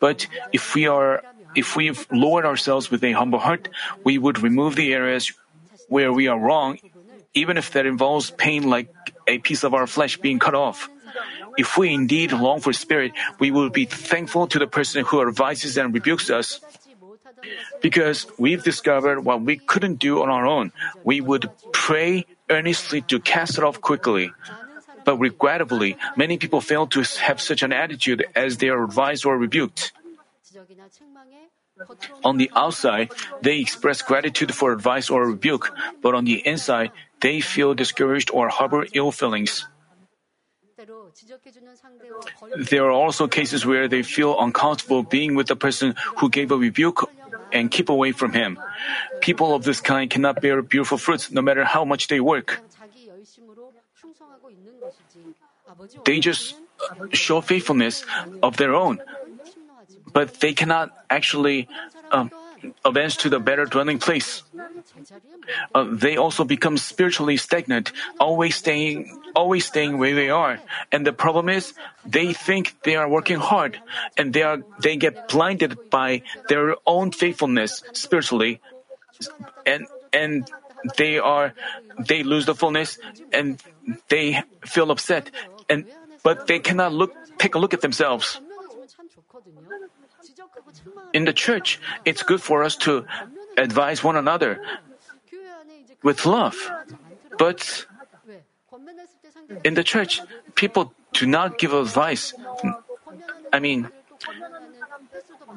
But 0.00 0.26
if 0.52 0.74
we 0.74 0.86
are 0.86 1.22
if 1.56 1.74
we 1.74 1.90
lowered 2.12 2.44
ourselves 2.44 2.90
with 2.90 3.02
a 3.02 3.12
humble 3.12 3.40
heart, 3.40 3.68
we 4.04 4.18
would 4.18 4.38
remove 4.38 4.76
the 4.76 4.92
areas 4.92 5.32
where 5.88 6.12
we 6.12 6.28
are 6.28 6.38
wrong, 6.38 6.78
even 7.34 7.56
if 7.56 7.72
that 7.72 7.86
involves 7.86 8.30
pain 8.30 8.68
like 8.68 8.92
a 9.26 9.38
piece 9.38 9.64
of 9.64 9.74
our 9.74 9.86
flesh 9.86 10.18
being 10.18 10.38
cut 10.38 10.54
off. 10.54 10.88
If 11.56 11.78
we 11.78 11.92
indeed 11.92 12.32
long 12.32 12.60
for 12.60 12.72
spirit, 12.72 13.12
we 13.40 13.50
will 13.50 13.70
be 13.70 13.86
thankful 13.86 14.46
to 14.48 14.58
the 14.58 14.66
person 14.66 15.04
who 15.04 15.26
advises 15.26 15.76
and 15.78 15.92
rebukes 15.92 16.28
us. 16.28 16.60
Because 17.80 18.26
we've 18.38 18.62
discovered 18.62 19.24
what 19.24 19.40
we 19.40 19.56
couldn't 19.56 19.98
do 19.98 20.22
on 20.22 20.28
our 20.28 20.46
own, 20.46 20.72
we 21.04 21.20
would 21.20 21.48
pray 21.72 22.26
earnestly 22.50 23.00
to 23.08 23.20
cast 23.20 23.56
it 23.56 23.64
off 23.64 23.80
quickly. 23.80 24.32
But 25.04 25.16
regrettably, 25.16 25.96
many 26.16 26.36
people 26.36 26.60
fail 26.60 26.86
to 26.88 27.02
have 27.22 27.40
such 27.40 27.62
an 27.62 27.72
attitude 27.72 28.26
as 28.34 28.58
they 28.58 28.68
are 28.68 28.82
advised 28.82 29.24
or 29.24 29.38
rebuked. 29.38 29.92
On 32.24 32.36
the 32.36 32.50
outside, 32.54 33.12
they 33.42 33.60
express 33.60 34.02
gratitude 34.02 34.54
for 34.54 34.72
advice 34.72 35.10
or 35.10 35.26
rebuke, 35.26 35.72
but 36.00 36.14
on 36.14 36.24
the 36.24 36.40
inside, 36.46 36.90
they 37.20 37.40
feel 37.40 37.74
discouraged 37.74 38.30
or 38.32 38.48
harbor 38.48 38.86
ill 38.94 39.12
feelings. 39.12 39.66
There 42.70 42.84
are 42.84 42.90
also 42.92 43.26
cases 43.26 43.64
where 43.64 43.88
they 43.88 44.02
feel 44.02 44.38
uncomfortable 44.38 45.02
being 45.02 45.34
with 45.34 45.48
the 45.48 45.56
person 45.56 45.94
who 46.18 46.28
gave 46.28 46.50
a 46.52 46.56
rebuke 46.56 47.08
and 47.52 47.70
keep 47.70 47.88
away 47.88 48.12
from 48.12 48.32
him. 48.32 48.58
People 49.20 49.54
of 49.54 49.64
this 49.64 49.80
kind 49.80 50.10
cannot 50.10 50.40
bear 50.40 50.60
beautiful 50.62 50.98
fruits 50.98 51.30
no 51.30 51.40
matter 51.40 51.64
how 51.64 51.84
much 51.84 52.08
they 52.08 52.20
work. 52.20 52.60
They 56.04 56.20
just 56.20 56.54
show 57.12 57.40
faithfulness 57.40 58.04
of 58.42 58.56
their 58.56 58.74
own, 58.74 59.00
but 60.12 60.40
they 60.40 60.52
cannot 60.52 60.92
actually 61.10 61.68
um, 62.10 62.30
advance 62.84 63.16
to 63.16 63.28
the 63.28 63.40
better 63.40 63.64
dwelling 63.64 63.98
place. 63.98 64.42
uh, 65.74 65.86
they 65.90 66.16
also 66.16 66.44
become 66.44 66.76
spiritually 66.76 67.36
stagnant, 67.36 67.92
always 68.18 68.56
staying, 68.56 69.20
always 69.34 69.66
staying 69.66 69.98
where 69.98 70.14
they 70.14 70.30
are. 70.30 70.58
And 70.92 71.06
the 71.06 71.12
problem 71.12 71.48
is, 71.48 71.74
they 72.04 72.32
think 72.32 72.76
they 72.82 72.96
are 72.96 73.08
working 73.08 73.38
hard, 73.38 73.80
and 74.16 74.32
they 74.32 74.42
are 74.42 74.62
they 74.80 74.96
get 74.96 75.28
blinded 75.28 75.90
by 75.90 76.22
their 76.48 76.76
own 76.86 77.12
faithfulness 77.12 77.82
spiritually, 77.92 78.60
and 79.64 79.86
and 80.12 80.50
they 80.96 81.18
are 81.18 81.54
they 81.98 82.22
lose 82.22 82.46
the 82.46 82.54
fullness, 82.54 82.98
and 83.32 83.62
they 84.08 84.42
feel 84.64 84.90
upset, 84.90 85.30
and 85.68 85.86
but 86.22 86.46
they 86.46 86.58
cannot 86.58 86.92
look 86.92 87.14
take 87.38 87.54
a 87.54 87.58
look 87.58 87.74
at 87.74 87.80
themselves. 87.80 88.40
In 91.12 91.24
the 91.24 91.32
church, 91.32 91.80
it's 92.04 92.22
good 92.22 92.42
for 92.42 92.62
us 92.62 92.76
to 92.88 93.06
advise 93.56 94.04
one 94.04 94.16
another 94.16 94.60
with 96.02 96.26
love. 96.26 96.56
But 97.38 97.86
in 99.64 99.74
the 99.74 99.84
church, 99.84 100.20
people 100.54 100.92
do 101.12 101.26
not 101.26 101.58
give 101.58 101.72
advice. 101.72 102.34
I 103.52 103.60
mean, 103.60 103.88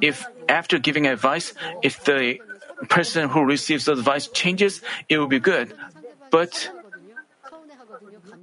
if 0.02 0.26
after 0.48 0.80
giving 0.80 1.08
advice, 1.08 1.54
if 1.84 2.04
the 2.04 2.40
person 2.88 3.30
who 3.30 3.44
receives 3.44 3.88
advice 3.88 4.28
changes, 4.28 4.82
it 5.10 5.18
will 5.18 5.28
be 5.28 5.40
good. 5.40 5.74
But 6.32 6.72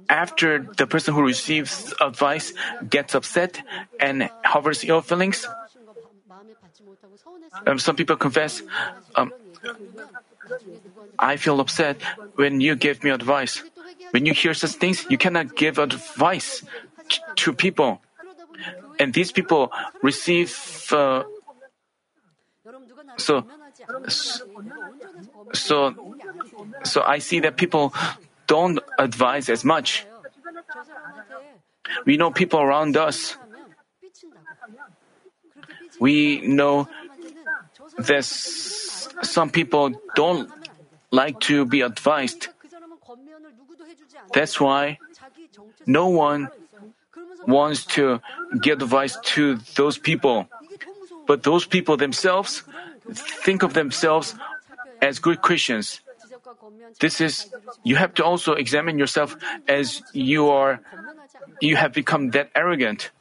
after 0.09 0.59
the 0.77 0.87
person 0.87 1.13
who 1.13 1.23
receives 1.23 1.93
advice 1.99 2.53
gets 2.89 3.15
upset 3.15 3.61
and 3.99 4.29
harbors 4.45 4.83
ill 4.83 5.01
feelings, 5.01 5.47
um, 7.65 7.79
some 7.79 7.95
people 7.95 8.15
confess, 8.15 8.61
um, 9.15 9.31
I 11.19 11.37
feel 11.37 11.59
upset 11.59 12.01
when 12.35 12.61
you 12.61 12.75
give 12.75 13.03
me 13.03 13.09
advice. 13.09 13.63
When 14.11 14.25
you 14.25 14.33
hear 14.33 14.53
such 14.53 14.71
things, 14.71 15.05
you 15.09 15.17
cannot 15.17 15.55
give 15.55 15.77
advice 15.79 16.63
t- 17.09 17.19
to 17.35 17.53
people. 17.53 18.01
And 18.99 19.13
these 19.13 19.31
people 19.31 19.71
receive, 20.01 20.55
uh, 20.91 21.23
so, 23.17 23.45
so, 25.53 25.93
so 26.83 27.03
I 27.03 27.19
see 27.19 27.39
that 27.41 27.57
people 27.57 27.93
don't 28.47 28.79
advise 28.97 29.49
as 29.49 29.63
much. 29.65 30.05
We 32.05 32.17
know 32.17 32.31
people 32.31 32.59
around 32.59 32.97
us. 32.97 33.37
We 35.99 36.41
know 36.41 36.87
that 37.97 38.25
some 38.25 39.49
people 39.49 39.91
don't 40.15 40.49
like 41.11 41.39
to 41.41 41.65
be 41.65 41.81
advised. 41.81 42.47
That's 44.33 44.59
why 44.59 44.99
no 45.85 46.09
one 46.09 46.49
wants 47.47 47.85
to 47.97 48.19
give 48.61 48.81
advice 48.81 49.17
to 49.37 49.55
those 49.75 49.97
people. 49.97 50.47
But 51.25 51.43
those 51.43 51.65
people 51.65 51.97
themselves 51.97 52.63
think 53.11 53.63
of 53.63 53.73
themselves 53.73 54.35
as 55.01 55.19
good 55.19 55.41
Christians. 55.41 56.01
This 56.99 57.21
is, 57.21 57.49
you 57.83 57.95
have 57.95 58.13
to 58.15 58.23
also 58.23 58.53
examine 58.53 58.97
yourself 58.97 59.35
as 59.67 60.01
you 60.13 60.49
are, 60.49 60.79
you 61.61 61.75
have 61.75 61.93
become 61.93 62.31
that 62.31 62.49
arrogant. 62.55 63.11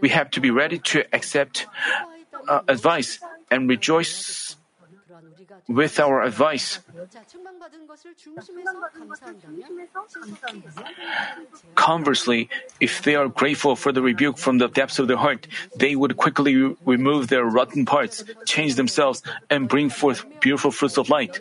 We 0.00 0.08
have 0.10 0.30
to 0.32 0.40
be 0.40 0.50
ready 0.50 0.78
to 0.90 1.04
accept 1.12 1.66
uh, 2.48 2.60
advice 2.68 3.18
and 3.50 3.68
rejoice 3.68 4.56
with 5.68 5.98
our 5.98 6.22
advice. 6.22 6.80
Conversely, 11.74 12.48
if 12.80 13.02
they 13.02 13.14
are 13.14 13.28
grateful 13.28 13.76
for 13.76 13.92
the 13.92 14.02
rebuke 14.02 14.38
from 14.38 14.58
the 14.58 14.68
depths 14.68 14.98
of 14.98 15.08
their 15.08 15.16
heart, 15.16 15.46
they 15.76 15.96
would 15.96 16.16
quickly 16.16 16.56
re- 16.56 16.76
remove 16.84 17.28
their 17.28 17.44
rotten 17.44 17.84
parts, 17.84 18.24
change 18.44 18.74
themselves, 18.74 19.22
and 19.50 19.68
bring 19.68 19.88
forth 19.88 20.24
beautiful 20.40 20.70
fruits 20.70 20.98
of 20.98 21.08
light. 21.08 21.38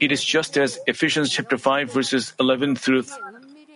It 0.00 0.12
is 0.12 0.22
just 0.22 0.58
as 0.58 0.78
Ephesians 0.86 1.30
chapter 1.30 1.56
5 1.56 1.92
verses 1.92 2.34
11 2.38 2.76
through 2.76 3.04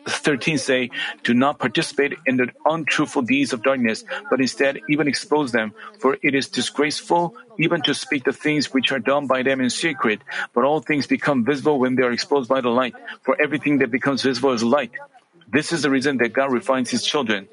13 0.06 0.58
say, 0.58 0.90
Do 1.24 1.34
not 1.34 1.58
participate 1.58 2.14
in 2.26 2.36
the 2.36 2.48
untruthful 2.64 3.22
deeds 3.22 3.52
of 3.52 3.62
darkness, 3.62 4.04
but 4.30 4.40
instead 4.40 4.80
even 4.88 5.08
expose 5.08 5.52
them, 5.52 5.72
for 5.98 6.16
it 6.22 6.34
is 6.34 6.48
disgraceful 6.48 7.34
even 7.58 7.82
to 7.82 7.94
speak 7.94 8.24
the 8.24 8.32
things 8.32 8.72
which 8.72 8.92
are 8.92 8.98
done 8.98 9.26
by 9.26 9.42
them 9.42 9.60
in 9.60 9.70
secret, 9.70 10.20
but 10.54 10.64
all 10.64 10.80
things 10.80 11.06
become 11.06 11.44
visible 11.44 11.78
when 11.78 11.94
they 11.94 12.02
are 12.02 12.12
exposed 12.12 12.48
by 12.48 12.60
the 12.60 12.70
light, 12.70 12.94
for 13.22 13.40
everything 13.40 13.78
that 13.78 13.90
becomes 13.90 14.22
visible 14.22 14.52
is 14.52 14.62
light. 14.62 14.92
This 15.48 15.72
is 15.72 15.82
the 15.82 15.90
reason 15.90 16.18
that 16.18 16.32
God 16.32 16.52
refines 16.52 16.90
His 16.90 17.04
children. 17.04 17.48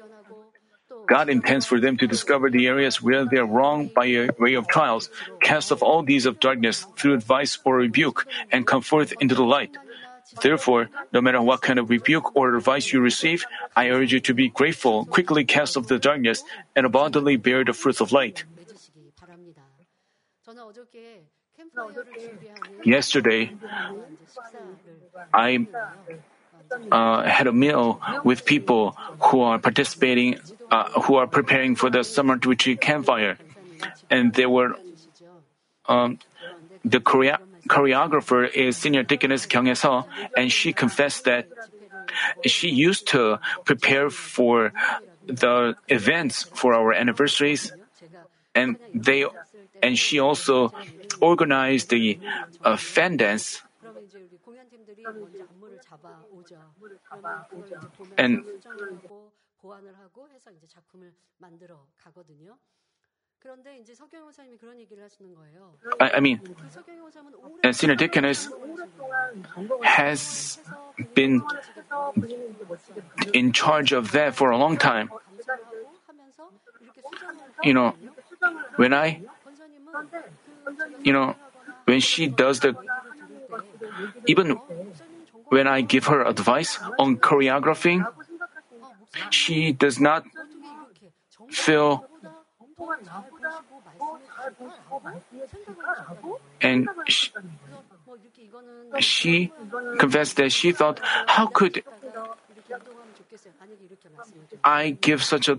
God 1.08 1.30
intends 1.30 1.64
for 1.64 1.80
them 1.80 1.96
to 1.96 2.06
discover 2.06 2.50
the 2.50 2.66
areas 2.66 3.02
where 3.02 3.24
they 3.24 3.38
are 3.38 3.46
wrong 3.46 3.88
by 3.88 4.06
a 4.06 4.28
way 4.38 4.54
of 4.54 4.68
trials, 4.68 5.08
cast 5.40 5.72
off 5.72 5.82
all 5.82 6.02
deeds 6.02 6.26
of 6.26 6.38
darkness 6.38 6.86
through 6.96 7.14
advice 7.14 7.58
or 7.64 7.76
rebuke, 7.76 8.26
and 8.52 8.66
come 8.66 8.82
forth 8.82 9.14
into 9.18 9.34
the 9.34 9.42
light. 9.42 9.74
Therefore, 10.42 10.88
no 11.12 11.20
matter 11.20 11.40
what 11.40 11.62
kind 11.62 11.78
of 11.78 11.90
rebuke 11.90 12.36
or 12.36 12.54
advice 12.56 12.92
you 12.92 13.00
receive, 13.00 13.46
I 13.74 13.88
urge 13.90 14.12
you 14.12 14.20
to 14.20 14.34
be 14.34 14.48
grateful, 14.48 15.06
quickly 15.06 15.44
cast 15.44 15.76
off 15.76 15.86
the 15.86 15.98
darkness, 15.98 16.42
and 16.76 16.84
abundantly 16.84 17.36
bear 17.36 17.64
the 17.64 17.72
fruits 17.72 18.00
of 18.00 18.12
light. 18.12 18.44
Yesterday, 22.84 23.52
I 25.34 25.66
uh, 26.92 27.22
had 27.22 27.46
a 27.46 27.52
meal 27.52 28.00
with 28.24 28.44
people 28.44 28.96
who 29.20 29.40
are 29.40 29.58
participating, 29.58 30.38
uh, 30.70 31.00
who 31.02 31.16
are 31.16 31.26
preparing 31.26 31.74
for 31.74 31.90
the 31.90 32.04
summer 32.04 32.36
retreat 32.36 32.80
campfire, 32.80 33.38
and 34.10 34.32
they 34.32 34.46
were 34.46 34.76
um, 35.86 36.18
the 36.84 37.00
Korea 37.00 37.40
choreographer 37.66 38.48
is 38.48 38.76
Senior 38.76 39.02
Deaconess 39.02 39.46
Kyung 39.46 39.66
Seo, 39.66 40.06
and 40.36 40.52
she 40.52 40.72
confessed 40.72 41.24
that 41.24 41.48
she 42.44 42.68
used 42.68 43.08
to 43.08 43.40
prepare 43.64 44.10
for 44.10 44.72
the 45.26 45.74
events 45.88 46.44
for 46.54 46.74
our 46.74 46.92
anniversaries, 46.92 47.72
and 48.54 48.76
they 48.94 49.24
and 49.82 49.98
she 49.98 50.18
also 50.18 50.72
organized 51.20 51.90
the 51.90 52.18
uh, 52.64 52.76
fan 52.76 53.16
dance. 53.16 53.62
And 58.16 58.44
I, 66.00 66.10
I 66.16 66.20
mean, 66.20 66.40
and 67.62 67.76
Senior 67.76 67.96
Deaconess 67.96 68.48
has 69.82 70.58
been 71.14 71.42
in 73.32 73.52
charge 73.52 73.92
of 73.92 74.12
that 74.12 74.34
for 74.34 74.50
a 74.50 74.58
long 74.58 74.76
time. 74.76 75.10
You 77.62 77.74
know, 77.74 77.94
when 78.76 78.92
I, 78.92 79.20
you 81.02 81.12
know, 81.12 81.36
when 81.84 82.00
she 82.00 82.26
does 82.26 82.60
the, 82.60 82.76
even 84.26 84.58
when 85.48 85.66
I 85.66 85.80
give 85.80 86.06
her 86.06 86.22
advice 86.24 86.78
on 86.98 87.16
choreographing, 87.18 88.06
she 89.30 89.72
does 89.72 89.98
not 89.98 90.24
feel 91.50 92.07
and 96.60 96.88
she, 97.08 97.30
she 99.00 99.52
confessed 99.98 100.36
that 100.36 100.52
she 100.52 100.72
thought, 100.72 101.00
how 101.02 101.46
could 101.46 101.82
I 104.64 104.90
give 104.90 105.22
such 105.22 105.48
a. 105.48 105.58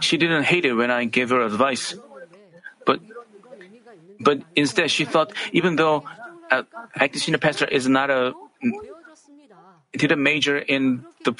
She 0.00 0.16
didn't 0.16 0.44
hate 0.44 0.64
it 0.64 0.74
when 0.74 0.90
I 0.90 1.04
gave 1.04 1.30
her 1.30 1.42
advice. 1.42 1.94
But, 2.86 3.00
but 4.18 4.42
instead 4.56 4.90
she 4.90 5.04
thought, 5.04 5.32
even 5.52 5.76
though 5.76 6.04
uh, 6.50 6.62
acting 6.94 7.20
senior 7.20 7.38
pastor 7.38 7.66
is 7.66 7.88
not 7.88 8.10
a, 8.10 8.32
didn't 9.92 10.22
major 10.22 10.56
in 10.58 11.04
the 11.24 11.34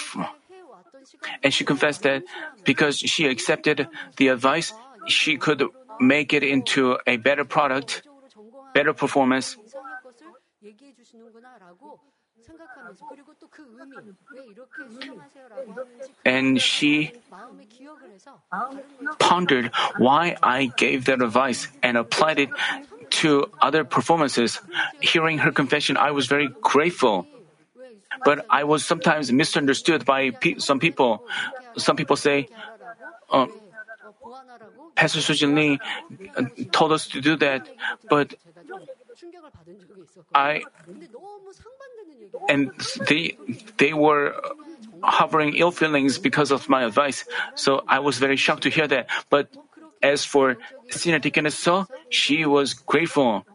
and 1.43 1.53
she 1.53 1.65
confessed 1.65 2.03
that 2.03 2.23
because 2.65 2.99
she 2.99 3.27
accepted 3.27 3.89
the 4.17 4.29
advice, 4.29 4.73
she 5.07 5.37
could 5.37 5.63
make 6.01 6.33
it 6.33 6.43
into 6.43 6.99
a 7.07 7.17
better 7.17 7.45
product, 7.45 8.03
better 8.75 8.93
performance. 8.93 9.57
And 16.25 16.61
she 16.61 17.13
pondered 19.19 19.71
why 19.99 20.37
I 20.43 20.73
gave 20.77 21.05
that 21.07 21.23
advice 21.23 21.69
and 21.83 21.97
applied 21.97 22.39
it 22.39 22.51
to 23.23 23.51
other 23.61 23.85
performances. 23.85 24.61
Hearing 25.01 25.39
her 25.39 25.53
confession, 25.53 25.97
I 25.97 26.11
was 26.11 26.27
very 26.27 26.49
grateful 26.63 27.27
but 28.25 28.47
I 28.51 28.65
was 28.65 28.85
sometimes 28.85 29.33
misunderstood 29.33 30.05
by 30.05 30.31
pe- 30.31 30.59
some 30.59 30.79
people. 30.79 31.25
Some 31.77 31.97
people 31.97 32.17
say, 32.17 32.49
oh, 33.31 33.45
uh, 33.45 33.47
Pastor 34.97 35.21
Soojin 35.21 35.55
Lee 35.55 35.79
told 36.73 36.93
us 36.93 37.07
to 37.09 37.21
do 37.21 37.37
that, 37.37 37.69
but 38.09 38.35
I 40.35 40.63
and 42.49 42.71
they 43.09 43.37
they 43.79 43.93
were 43.93 44.35
harboring 45.03 45.55
ill 45.55 45.71
feelings 45.71 46.19
because 46.19 46.51
of 46.51 46.69
my 46.69 46.85
advice. 46.85 47.25
So 47.55 47.83
I 47.89 48.01
was 48.01 48.19
very 48.19 48.37
shocked 48.37 48.65
to 48.65 48.71
hear 48.71 48.87
that. 48.89 49.09
But 49.31 49.49
as 50.03 50.25
for 50.25 50.57
Senior 50.91 51.19
Deaconess 51.19 51.57
Seo, 51.57 51.87
she 52.11 52.45
was 52.45 52.75
grateful 52.75 53.47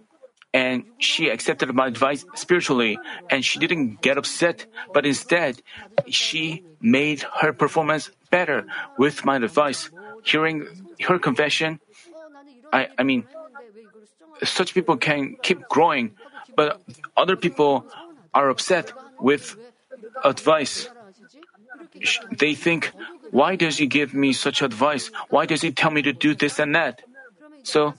and 0.56 0.88
she 1.00 1.28
accepted 1.28 1.68
my 1.76 1.88
advice 1.88 2.24
spiritually 2.34 2.98
and 3.30 3.44
she 3.44 3.60
didn't 3.60 4.00
get 4.00 4.18
upset, 4.18 4.66
but 4.96 5.06
instead 5.06 5.60
she 6.08 6.64
made 6.80 7.28
her 7.44 7.52
performance 7.52 8.10
better 8.32 8.64
with 8.98 9.26
my 9.28 9.36
advice. 9.36 9.92
Hearing 10.24 10.64
her 11.04 11.20
confession, 11.20 11.84
I, 12.72 12.88
I 12.98 13.04
mean, 13.04 13.28
such 14.44 14.74
people 14.74 14.96
can 14.96 15.36
keep 15.44 15.68
growing, 15.68 16.16
but 16.56 16.80
other 17.18 17.36
people 17.36 17.86
are 18.34 18.50
upset 18.50 18.94
with 19.20 19.60
advice. 20.24 20.88
They 22.32 22.56
think, 22.56 22.92
why 23.32 23.58
does 23.58 23.78
he 23.78 23.88
give 23.88 24.14
me 24.14 24.32
such 24.32 24.62
advice? 24.62 25.12
Why 25.28 25.46
does 25.46 25.62
he 25.62 25.72
tell 25.72 25.92
me 25.92 26.02
to 26.04 26.14
do 26.14 26.34
this 26.34 26.60
and 26.60 26.76
that? 26.76 27.04
So 27.64 27.94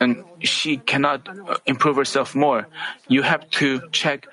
and 0.00 0.24
she 0.40 0.76
cannot 0.78 1.28
improve 1.66 1.96
herself 1.96 2.34
more. 2.34 2.68
You 3.08 3.22
have 3.22 3.48
to 3.62 3.80
check 3.90 4.26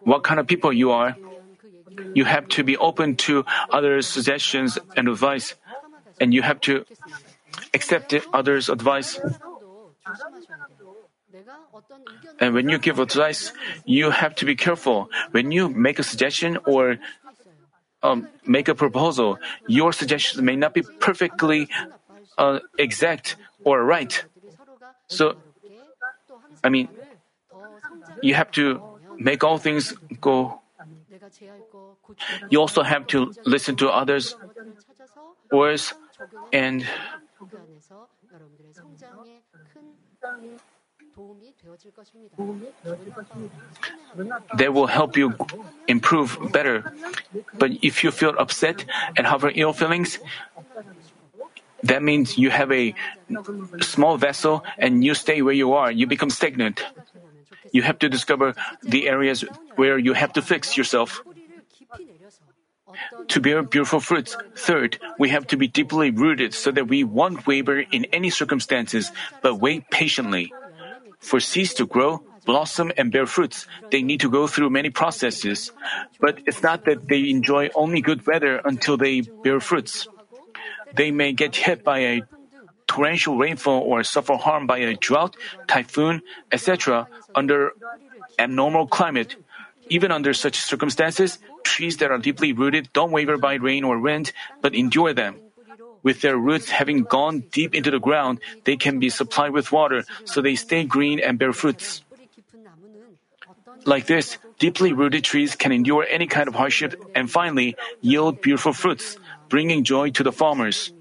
what 0.00 0.22
kind 0.22 0.40
of 0.40 0.46
people 0.46 0.72
you 0.72 0.90
are. 0.90 1.16
You 2.14 2.24
have 2.24 2.48
to 2.48 2.64
be 2.64 2.76
open 2.76 3.16
to 3.28 3.44
others' 3.70 4.06
suggestions 4.06 4.78
and 4.96 5.08
advice, 5.08 5.54
and 6.20 6.34
you 6.34 6.42
have 6.42 6.60
to 6.62 6.84
accept 7.72 8.14
others' 8.32 8.68
advice. 8.68 9.20
And 12.40 12.54
when 12.54 12.68
you 12.68 12.78
give 12.78 12.98
advice, 12.98 13.52
you 13.84 14.10
have 14.10 14.34
to 14.36 14.44
be 14.44 14.54
careful. 14.54 15.10
When 15.30 15.50
you 15.50 15.68
make 15.68 15.98
a 15.98 16.02
suggestion 16.02 16.58
or 16.66 16.98
um, 18.04 18.28
make 18.46 18.68
a 18.68 18.74
proposal, 18.74 19.38
your 19.66 19.92
suggestions 19.92 20.42
may 20.42 20.54
not 20.54 20.74
be 20.74 20.82
perfectly 21.00 21.68
uh, 22.36 22.60
exact 22.78 23.36
or 23.64 23.82
right. 23.82 24.24
So, 25.08 25.36
I 26.62 26.68
mean, 26.68 26.88
you 28.22 28.34
have 28.34 28.50
to 28.52 28.80
make 29.18 29.42
all 29.42 29.58
things 29.58 29.94
go. 30.20 30.60
You 32.50 32.60
also 32.60 32.82
have 32.82 33.06
to 33.08 33.32
listen 33.44 33.76
to 33.76 33.88
others' 33.88 34.36
words 35.50 35.94
and 36.52 36.86
they 44.56 44.68
will 44.68 44.86
help 44.86 45.16
you 45.16 45.34
improve 45.88 46.38
better. 46.52 46.92
But 47.58 47.72
if 47.82 48.04
you 48.04 48.10
feel 48.10 48.34
upset 48.38 48.84
and 49.16 49.26
have 49.26 49.44
ill 49.54 49.72
feelings, 49.72 50.18
that 51.82 52.02
means 52.02 52.38
you 52.38 52.50
have 52.50 52.72
a 52.72 52.94
small 53.80 54.16
vessel 54.16 54.64
and 54.78 55.04
you 55.04 55.14
stay 55.14 55.42
where 55.42 55.54
you 55.54 55.74
are. 55.74 55.90
You 55.90 56.06
become 56.06 56.30
stagnant. 56.30 56.84
You 57.72 57.82
have 57.82 57.98
to 58.00 58.08
discover 58.08 58.54
the 58.82 59.08
areas 59.08 59.44
where 59.76 59.98
you 59.98 60.14
have 60.14 60.32
to 60.34 60.42
fix 60.42 60.76
yourself. 60.76 61.22
To 63.28 63.40
bear 63.40 63.62
beautiful 63.62 64.00
fruits, 64.00 64.36
third, 64.54 64.98
we 65.18 65.28
have 65.30 65.46
to 65.48 65.56
be 65.56 65.66
deeply 65.66 66.10
rooted 66.10 66.54
so 66.54 66.70
that 66.70 66.86
we 66.86 67.02
won't 67.02 67.46
waver 67.46 67.80
in 67.80 68.06
any 68.12 68.30
circumstances, 68.30 69.10
but 69.42 69.56
wait 69.56 69.90
patiently. 69.90 70.52
For 71.24 71.40
seeds 71.40 71.72
to 71.80 71.86
grow, 71.86 72.22
blossom, 72.44 72.92
and 72.96 73.10
bear 73.10 73.24
fruits, 73.24 73.66
they 73.90 74.02
need 74.02 74.20
to 74.20 74.30
go 74.30 74.46
through 74.46 74.68
many 74.68 74.90
processes. 74.90 75.72
But 76.20 76.40
it's 76.46 76.62
not 76.62 76.84
that 76.84 77.08
they 77.08 77.30
enjoy 77.30 77.70
only 77.74 78.02
good 78.02 78.26
weather 78.26 78.60
until 78.62 78.96
they 78.96 79.22
bear 79.22 79.58
fruits. 79.58 80.06
They 80.92 81.10
may 81.10 81.32
get 81.32 81.56
hit 81.56 81.82
by 81.82 81.98
a 82.00 82.22
torrential 82.86 83.38
rainfall 83.38 83.80
or 83.80 84.04
suffer 84.04 84.36
harm 84.36 84.66
by 84.66 84.78
a 84.84 84.94
drought, 84.94 85.36
typhoon, 85.66 86.20
etc. 86.52 87.08
under 87.34 87.72
abnormal 88.38 88.86
climate. 88.86 89.36
Even 89.88 90.12
under 90.12 90.32
such 90.34 90.60
circumstances, 90.60 91.38
trees 91.64 91.96
that 91.98 92.10
are 92.10 92.18
deeply 92.18 92.52
rooted 92.52 92.92
don't 92.92 93.12
waver 93.12 93.36
by 93.36 93.54
rain 93.54 93.82
or 93.84 93.98
wind, 93.98 94.32
but 94.60 94.74
endure 94.74 95.12
them. 95.12 95.40
With 96.04 96.20
their 96.20 96.36
roots 96.36 96.68
having 96.68 97.02
gone 97.02 97.48
deep 97.50 97.74
into 97.74 97.90
the 97.90 97.98
ground, 97.98 98.38
they 98.64 98.76
can 98.76 99.00
be 99.00 99.08
supplied 99.08 99.56
with 99.56 99.72
water, 99.72 100.04
so 100.24 100.40
they 100.44 100.54
stay 100.54 100.84
green 100.84 101.18
and 101.18 101.40
bear 101.40 101.52
fruits. 101.52 102.04
Like 103.84 104.06
this, 104.06 104.36
deeply 104.58 104.92
rooted 104.92 105.24
trees 105.24 105.56
can 105.56 105.72
endure 105.72 106.06
any 106.08 106.26
kind 106.28 106.46
of 106.46 106.54
hardship 106.54 106.94
and 107.16 107.30
finally 107.30 107.76
yield 108.00 108.40
beautiful 108.40 108.72
fruits, 108.72 109.16
bringing 109.48 109.82
joy 109.82 110.10
to 110.10 110.22
the 110.22 110.32
farmers. 110.32 110.92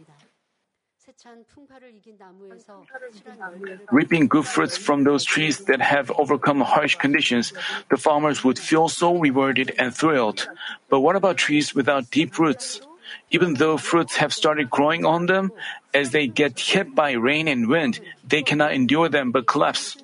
Reaping 3.91 4.27
good 4.27 4.45
fruits 4.45 4.77
from 4.77 5.03
those 5.03 5.23
trees 5.23 5.59
that 5.67 5.81
have 5.81 6.11
overcome 6.11 6.61
harsh 6.61 6.95
conditions, 6.95 7.53
the 7.89 7.97
farmers 7.97 8.43
would 8.43 8.59
feel 8.59 8.87
so 8.87 9.17
rewarded 9.17 9.73
and 9.77 9.95
thrilled. 9.95 10.47
But 10.89 11.01
what 11.01 11.15
about 11.15 11.37
trees 11.37 11.75
without 11.75 12.11
deep 12.11 12.39
roots? 12.39 12.81
Even 13.31 13.55
though 13.55 13.77
fruits 13.77 14.17
have 14.17 14.33
started 14.33 14.69
growing 14.69 15.05
on 15.05 15.25
them, 15.25 15.51
as 15.93 16.11
they 16.11 16.27
get 16.27 16.59
hit 16.59 16.93
by 16.95 17.11
rain 17.13 17.47
and 17.47 17.67
wind, 17.67 17.99
they 18.27 18.41
cannot 18.41 18.73
endure 18.73 19.09
them 19.09 19.31
but 19.31 19.47
collapse. 19.47 19.97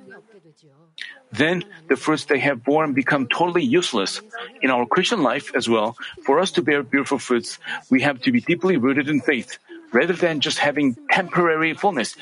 Then 1.31 1.63
the 1.87 1.95
fruits 1.95 2.25
they 2.25 2.39
have 2.39 2.63
borne 2.63 2.93
become 2.93 3.27
totally 3.27 3.63
useless. 3.63 4.21
In 4.61 4.71
our 4.71 4.85
Christian 4.85 5.21
life 5.21 5.53
as 5.55 5.69
well, 5.69 5.95
for 6.25 6.39
us 6.39 6.51
to 6.57 6.61
bear 6.61 6.81
beautiful 6.81 7.19
fruits, 7.19 7.59
we 7.89 8.01
have 8.01 8.21
to 8.21 8.31
be 8.31 8.41
deeply 8.41 8.77
rooted 8.77 9.09
in 9.09 9.21
faith. 9.21 9.57
Rather 9.91 10.13
than 10.13 10.39
just 10.39 10.57
having 10.57 10.97
temporary 11.11 11.73
fullness, 11.73 12.15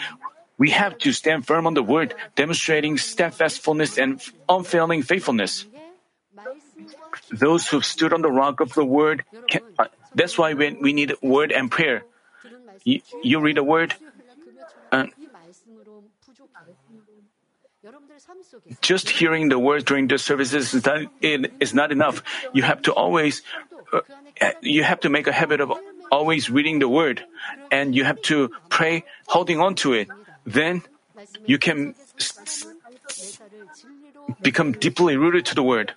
we 0.57 0.71
have 0.71 0.97
to 0.99 1.11
stand 1.11 1.45
firm 1.45 1.67
on 1.67 1.73
the 1.73 1.83
word, 1.83 2.15
demonstrating 2.35 2.97
steadfast 2.97 3.59
fullness 3.61 3.97
and 3.97 4.21
unfailing 4.49 5.03
faithfulness. 5.03 5.65
Those 7.29 7.67
who've 7.67 7.85
stood 7.85 8.13
on 8.13 8.21
the 8.21 8.31
rock 8.31 8.59
of 8.59 8.73
the 8.73 8.85
word, 8.85 9.23
can, 9.47 9.61
uh, 9.77 9.87
that's 10.17 10.33
why 10.33 10.57
when 10.57 10.81
we 10.81 10.93
need 10.93 11.13
word 11.21 11.53
and 11.53 11.69
prayer. 11.69 12.01
You, 12.83 13.01
you 13.21 13.39
read 13.39 13.57
a 13.61 13.63
word. 13.63 13.93
Uh, 14.91 15.05
just 18.81 19.09
hearing 19.09 19.49
the 19.49 19.59
words 19.59 19.83
during 19.83 20.07
the 20.07 20.17
services 20.17 20.73
is 20.73 20.85
not, 20.85 21.05
it 21.21 21.53
is 21.59 21.73
not 21.73 21.91
enough. 21.91 22.23
You 22.51 22.63
have 22.63 22.81
to 22.89 22.91
always, 22.93 23.43
uh, 23.93 24.01
you 24.61 24.83
have 24.83 24.99
to 25.01 25.09
make 25.09 25.27
a 25.27 25.31
habit 25.31 25.61
of 25.61 25.71
always 26.11 26.49
reading 26.49 26.79
the 26.79 26.89
word, 26.89 27.23
and 27.69 27.93
you 27.93 28.03
have 28.03 28.21
to 28.33 28.49
pray, 28.69 29.05
holding 29.27 29.61
on 29.61 29.75
to 29.85 29.93
it. 29.93 30.09
Then 30.45 30.81
you 31.45 31.59
can 31.59 31.93
become 34.41 34.71
deeply 34.73 35.15
rooted 35.15 35.45
to 35.45 35.55
the 35.55 35.63
word. 35.63 35.93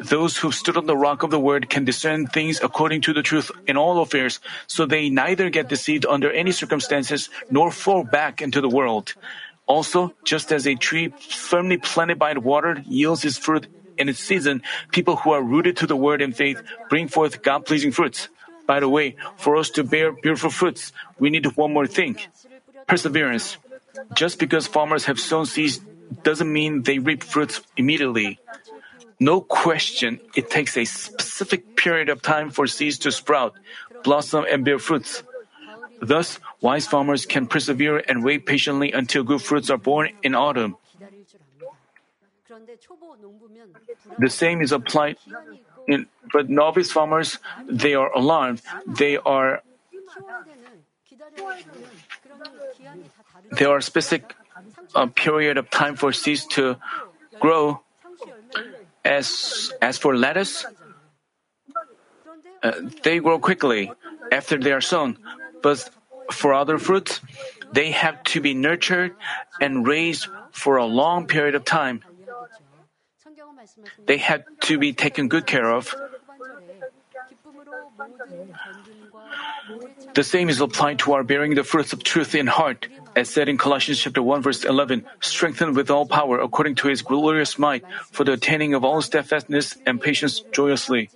Those 0.00 0.36
who 0.36 0.52
stood 0.52 0.76
on 0.76 0.86
the 0.86 0.96
rock 0.96 1.22
of 1.22 1.30
the 1.30 1.40
word 1.40 1.68
can 1.68 1.84
discern 1.84 2.26
things 2.26 2.60
according 2.62 3.00
to 3.02 3.12
the 3.12 3.22
truth 3.22 3.50
in 3.66 3.76
all 3.76 4.00
affairs, 4.00 4.40
so 4.66 4.86
they 4.86 5.10
neither 5.10 5.50
get 5.50 5.68
deceived 5.68 6.06
under 6.06 6.30
any 6.30 6.52
circumstances 6.52 7.30
nor 7.50 7.70
fall 7.70 8.04
back 8.04 8.40
into 8.40 8.60
the 8.60 8.68
world. 8.68 9.14
Also, 9.66 10.14
just 10.24 10.52
as 10.52 10.66
a 10.66 10.76
tree 10.76 11.12
firmly 11.18 11.76
planted 11.76 12.18
by 12.18 12.32
water 12.34 12.82
yields 12.86 13.24
its 13.24 13.36
fruit 13.36 13.66
in 13.98 14.08
its 14.08 14.20
season, 14.20 14.62
people 14.92 15.16
who 15.16 15.32
are 15.32 15.42
rooted 15.42 15.76
to 15.78 15.86
the 15.86 15.96
word 15.96 16.22
and 16.22 16.34
faith 16.34 16.62
bring 16.88 17.08
forth 17.08 17.42
God 17.42 17.66
pleasing 17.66 17.92
fruits. 17.92 18.28
By 18.66 18.80
the 18.80 18.88
way, 18.88 19.16
for 19.36 19.56
us 19.56 19.70
to 19.70 19.84
bear 19.84 20.12
beautiful 20.12 20.50
fruits, 20.50 20.92
we 21.18 21.30
need 21.30 21.44
one 21.56 21.72
more 21.72 21.86
thing 21.86 22.18
perseverance. 22.86 23.58
Just 24.14 24.38
because 24.38 24.66
farmers 24.66 25.04
have 25.04 25.20
sown 25.20 25.44
seeds 25.44 25.80
doesn't 26.22 26.50
mean 26.50 26.82
they 26.82 26.98
reap 26.98 27.22
fruits 27.22 27.60
immediately. 27.76 28.38
No 29.20 29.40
question, 29.40 30.20
it 30.36 30.50
takes 30.50 30.76
a 30.76 30.84
specific 30.84 31.76
period 31.76 32.08
of 32.08 32.22
time 32.22 32.50
for 32.50 32.66
seeds 32.66 32.98
to 32.98 33.10
sprout, 33.10 33.54
blossom, 34.04 34.46
and 34.48 34.64
bear 34.64 34.78
fruits. 34.78 35.22
Thus, 36.00 36.38
wise 36.60 36.86
farmers 36.86 37.26
can 37.26 37.46
persevere 37.46 37.98
and 37.98 38.22
wait 38.22 38.46
patiently 38.46 38.92
until 38.92 39.24
good 39.24 39.42
fruits 39.42 39.70
are 39.70 39.78
born 39.78 40.10
in 40.22 40.34
autumn. 40.34 40.76
The 44.18 44.30
same 44.30 44.62
is 44.62 44.70
applied 44.70 45.16
in, 45.88 46.06
but 46.32 46.48
novice 46.48 46.92
farmers, 46.92 47.38
they 47.66 47.94
are 47.94 48.12
alarmed. 48.14 48.62
They 48.86 49.16
are 49.16 49.62
there 53.50 53.70
are 53.70 53.80
specific 53.80 54.34
uh, 54.94 55.06
period 55.06 55.56
of 55.58 55.70
time 55.70 55.96
for 55.96 56.12
seeds 56.12 56.46
to 56.46 56.76
grow 57.40 57.80
as, 59.04 59.72
as 59.80 59.98
for 59.98 60.16
lettuce, 60.16 60.66
uh, 62.62 62.72
they 63.02 63.20
grow 63.20 63.38
quickly 63.38 63.92
after 64.32 64.58
they 64.58 64.72
are 64.72 64.80
sown, 64.80 65.18
but 65.62 65.88
for 66.30 66.52
other 66.52 66.78
fruits, 66.78 67.20
they 67.72 67.90
have 67.90 68.22
to 68.24 68.40
be 68.40 68.54
nurtured 68.54 69.14
and 69.60 69.86
raised 69.86 70.28
for 70.52 70.76
a 70.76 70.84
long 70.84 71.26
period 71.26 71.54
of 71.54 71.64
time. 71.64 72.02
They 74.06 74.18
have 74.18 74.44
to 74.62 74.78
be 74.78 74.92
taken 74.92 75.28
good 75.28 75.46
care 75.46 75.70
of. 75.70 75.94
The 80.14 80.24
same 80.24 80.48
is 80.48 80.60
applied 80.60 81.00
to 81.00 81.12
our 81.12 81.22
bearing 81.22 81.54
the 81.54 81.64
fruits 81.64 81.92
of 81.92 82.02
truth 82.02 82.34
in 82.34 82.46
heart 82.46 82.88
as 83.18 83.28
said 83.28 83.48
in 83.48 83.58
Colossians 83.58 83.98
chapter 83.98 84.22
1 84.22 84.42
verse 84.42 84.64
11, 84.64 85.04
strengthened 85.18 85.74
with 85.74 85.90
all 85.90 86.06
power 86.06 86.38
according 86.38 86.76
to 86.76 86.86
his 86.86 87.02
glorious 87.02 87.58
might 87.58 87.82
for 88.12 88.22
the 88.22 88.38
attaining 88.38 88.74
of 88.74 88.84
all 88.84 89.02
steadfastness 89.02 89.76
and 89.84 90.00
patience 90.00 90.38
joyously. 90.52 91.10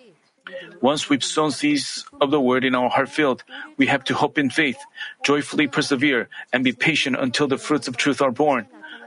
Once 0.80 1.08
we've 1.08 1.22
sown 1.22 1.52
seeds 1.52 2.04
of 2.20 2.32
the 2.32 2.40
word 2.40 2.64
in 2.64 2.74
our 2.74 2.90
heart 2.90 3.08
field, 3.08 3.44
we 3.78 3.86
have 3.86 4.02
to 4.02 4.14
hope 4.14 4.36
in 4.36 4.50
faith, 4.50 4.78
joyfully 5.22 5.68
persevere, 5.68 6.28
and 6.52 6.64
be 6.64 6.72
patient 6.72 7.14
until 7.14 7.46
the 7.46 7.56
fruits 7.56 7.86
of 7.86 7.96
truth 7.96 8.20
are 8.20 8.34
born. 8.34 8.66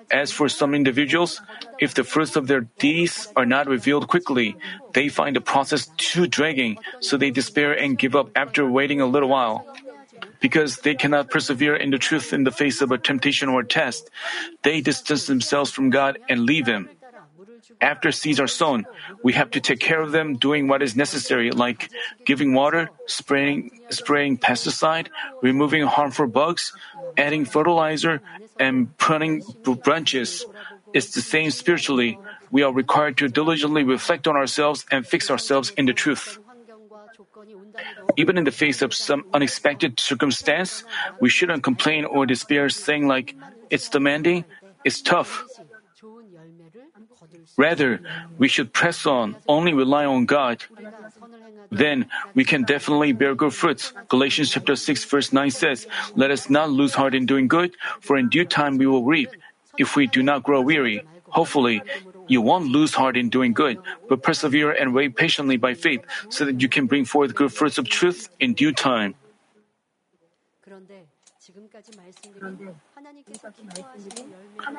As 0.09 0.31
for 0.31 0.47
some 0.47 0.73
individuals, 0.73 1.41
if 1.79 1.95
the 1.95 2.05
fruits 2.05 2.37
of 2.37 2.47
their 2.47 2.61
deeds 2.79 3.27
are 3.35 3.45
not 3.45 3.67
revealed 3.67 4.07
quickly, 4.07 4.55
they 4.93 5.09
find 5.09 5.35
the 5.35 5.41
process 5.41 5.91
too 5.97 6.27
dragging, 6.27 6.77
so 7.01 7.17
they 7.17 7.29
despair 7.29 7.73
and 7.73 7.99
give 7.99 8.15
up 8.15 8.29
after 8.37 8.63
waiting 8.63 9.01
a 9.01 9.05
little 9.05 9.29
while 9.29 9.67
because 10.45 10.85
they 10.85 10.93
cannot 10.93 11.33
persevere 11.33 11.73
in 11.73 11.89
the 11.89 11.97
truth 11.97 12.29
in 12.29 12.45
the 12.45 12.53
face 12.53 12.77
of 12.85 12.93
a 12.93 13.01
temptation 13.01 13.49
or 13.49 13.61
a 13.61 13.65
test. 13.65 14.13
They 14.61 14.77
distance 14.77 15.25
themselves 15.25 15.73
from 15.73 15.89
God 15.89 16.21
and 16.29 16.45
leave 16.45 16.69
Him. 16.69 16.85
After 17.81 18.13
seeds 18.13 18.37
are 18.37 18.45
sown, 18.45 18.85
we 19.25 19.33
have 19.33 19.49
to 19.57 19.59
take 19.59 19.81
care 19.81 19.97
of 19.99 20.13
them 20.13 20.37
doing 20.37 20.69
what 20.69 20.85
is 20.85 20.95
necessary, 20.95 21.49
like 21.49 21.89
giving 22.29 22.53
water, 22.53 22.93
spraying, 23.09 23.73
spraying 23.89 24.37
pesticide, 24.37 25.09
removing 25.41 25.81
harmful 25.89 26.29
bugs, 26.29 26.77
adding 27.17 27.49
fertilizer, 27.49 28.21
and 28.61 28.95
pruning 29.01 29.41
branches. 29.81 30.45
It's 30.93 31.17
the 31.17 31.25
same 31.25 31.49
spiritually. 31.49 32.21
We 32.53 32.61
are 32.61 32.71
required 32.71 33.17
to 33.17 33.33
diligently 33.33 33.81
reflect 33.81 34.29
on 34.29 34.37
ourselves 34.37 34.85
and 34.93 35.09
fix 35.09 35.33
ourselves 35.33 35.73
in 35.73 35.89
the 35.89 35.97
truth. 35.97 36.37
Even 38.17 38.37
in 38.37 38.43
the 38.43 38.51
face 38.51 38.81
of 38.81 38.93
some 38.93 39.25
unexpected 39.33 39.99
circumstance, 39.99 40.83
we 41.19 41.29
shouldn't 41.29 41.63
complain 41.63 42.05
or 42.05 42.25
despair, 42.25 42.69
saying, 42.69 43.07
like, 43.07 43.35
it's 43.69 43.89
demanding, 43.89 44.45
it's 44.83 45.01
tough. 45.01 45.43
Rather, 47.57 47.99
we 48.37 48.47
should 48.47 48.73
press 48.73 49.05
on, 49.05 49.35
only 49.47 49.73
rely 49.73 50.05
on 50.05 50.25
God. 50.25 50.63
Then 51.71 52.07
we 52.33 52.45
can 52.45 52.63
definitely 52.63 53.11
bear 53.11 53.35
good 53.35 53.53
fruits. 53.53 53.93
Galatians 54.09 54.51
chapter 54.51 54.75
6 54.75 55.05
verse 55.05 55.33
9 55.33 55.51
says, 55.51 55.87
Let 56.15 56.31
us 56.31 56.49
not 56.49 56.69
lose 56.69 56.93
heart 56.93 57.15
in 57.15 57.25
doing 57.25 57.47
good, 57.47 57.75
for 57.99 58.17
in 58.17 58.29
due 58.29 58.45
time 58.45 58.77
we 58.77 58.87
will 58.87 59.03
reap 59.03 59.29
if 59.77 59.95
we 59.95 60.07
do 60.07 60.21
not 60.21 60.43
grow 60.43 60.61
weary. 60.61 61.03
Hopefully, 61.29 61.81
you 62.27 62.41
won't 62.41 62.67
lose 62.67 62.93
heart 62.93 63.17
in 63.17 63.29
doing 63.29 63.53
good, 63.53 63.77
but 64.09 64.23
persevere 64.23 64.71
and 64.71 64.93
wait 64.93 65.15
patiently 65.15 65.57
by 65.57 65.73
faith 65.73 66.01
so 66.29 66.45
that 66.45 66.61
you 66.61 66.69
can 66.69 66.87
bring 66.87 67.05
forth 67.05 67.35
good 67.35 67.53
fruits 67.53 67.77
of 67.77 67.87
truth 67.87 68.29
in 68.39 68.53
due 68.53 68.73
time. 68.73 69.15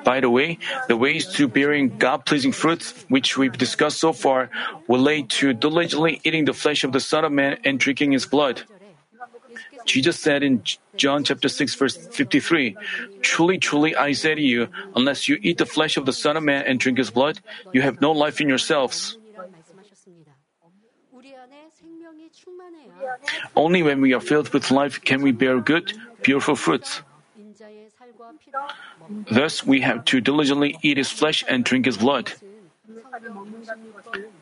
By 0.05 0.21
the 0.21 0.31
way, 0.31 0.59
the 0.89 0.97
ways 0.97 1.27
to 1.35 1.47
bearing 1.47 1.97
God 1.97 2.27
pleasing 2.27 2.53
fruits, 2.53 3.05
which 3.09 3.39
we've 3.39 3.57
discussed 3.57 3.99
so 3.99 4.13
far, 4.13 4.51
relate 4.89 5.29
to 5.41 5.53
diligently 5.53 6.21
eating 6.25 6.45
the 6.45 6.53
flesh 6.53 6.83
of 6.83 6.93
the 6.93 7.01
Son 7.01 7.25
of 7.25 7.33
Man 7.33 7.59
and 7.65 7.79
drinking 7.79 8.13
his 8.13 8.27
blood. 8.27 8.63
Jesus 9.87 10.19
said 10.19 10.43
in 10.43 10.63
John 10.97 11.25
chapter 11.25 11.49
6 11.49 11.75
verse 11.75 11.97
53, 11.97 12.77
Truly, 13.23 13.59
truly, 13.59 13.95
I 13.97 14.13
say 14.13 14.35
to 14.35 14.43
you, 14.43 14.69
unless 14.95 15.29
you 15.29 15.39
eat 15.41 15.59
the 15.59 15.67
flesh 15.67 15.97
of 15.97 16.05
the 16.05 16.13
Son 16.13 16.37
of 16.37 16.43
Man 16.43 16.65
and 16.67 16.79
drink 16.79 16.99
his 16.99 17.11
blood, 17.11 17.41
you 17.73 17.83
have 17.83 18.01
no 18.01 18.13
life 18.13 18.41
in 18.41 18.49
yourselves. 18.49 19.17
Only 23.55 23.83
when 23.83 24.01
we 24.01 24.13
are 24.13 24.21
filled 24.21 24.53
with 24.53 24.71
life 24.71 25.01
can 25.01 25.23
we 25.23 25.33
bear 25.33 25.61
good, 25.61 25.93
beautiful 26.23 26.57
fruits. 26.57 27.03
Thus, 29.31 29.65
we 29.65 29.81
have 29.81 30.05
to 30.07 30.21
diligently 30.21 30.79
eat 30.83 30.97
his 30.97 31.11
flesh 31.11 31.45
and 31.49 31.65
drink 31.65 31.87
his 31.87 31.97
blood. 31.97 32.33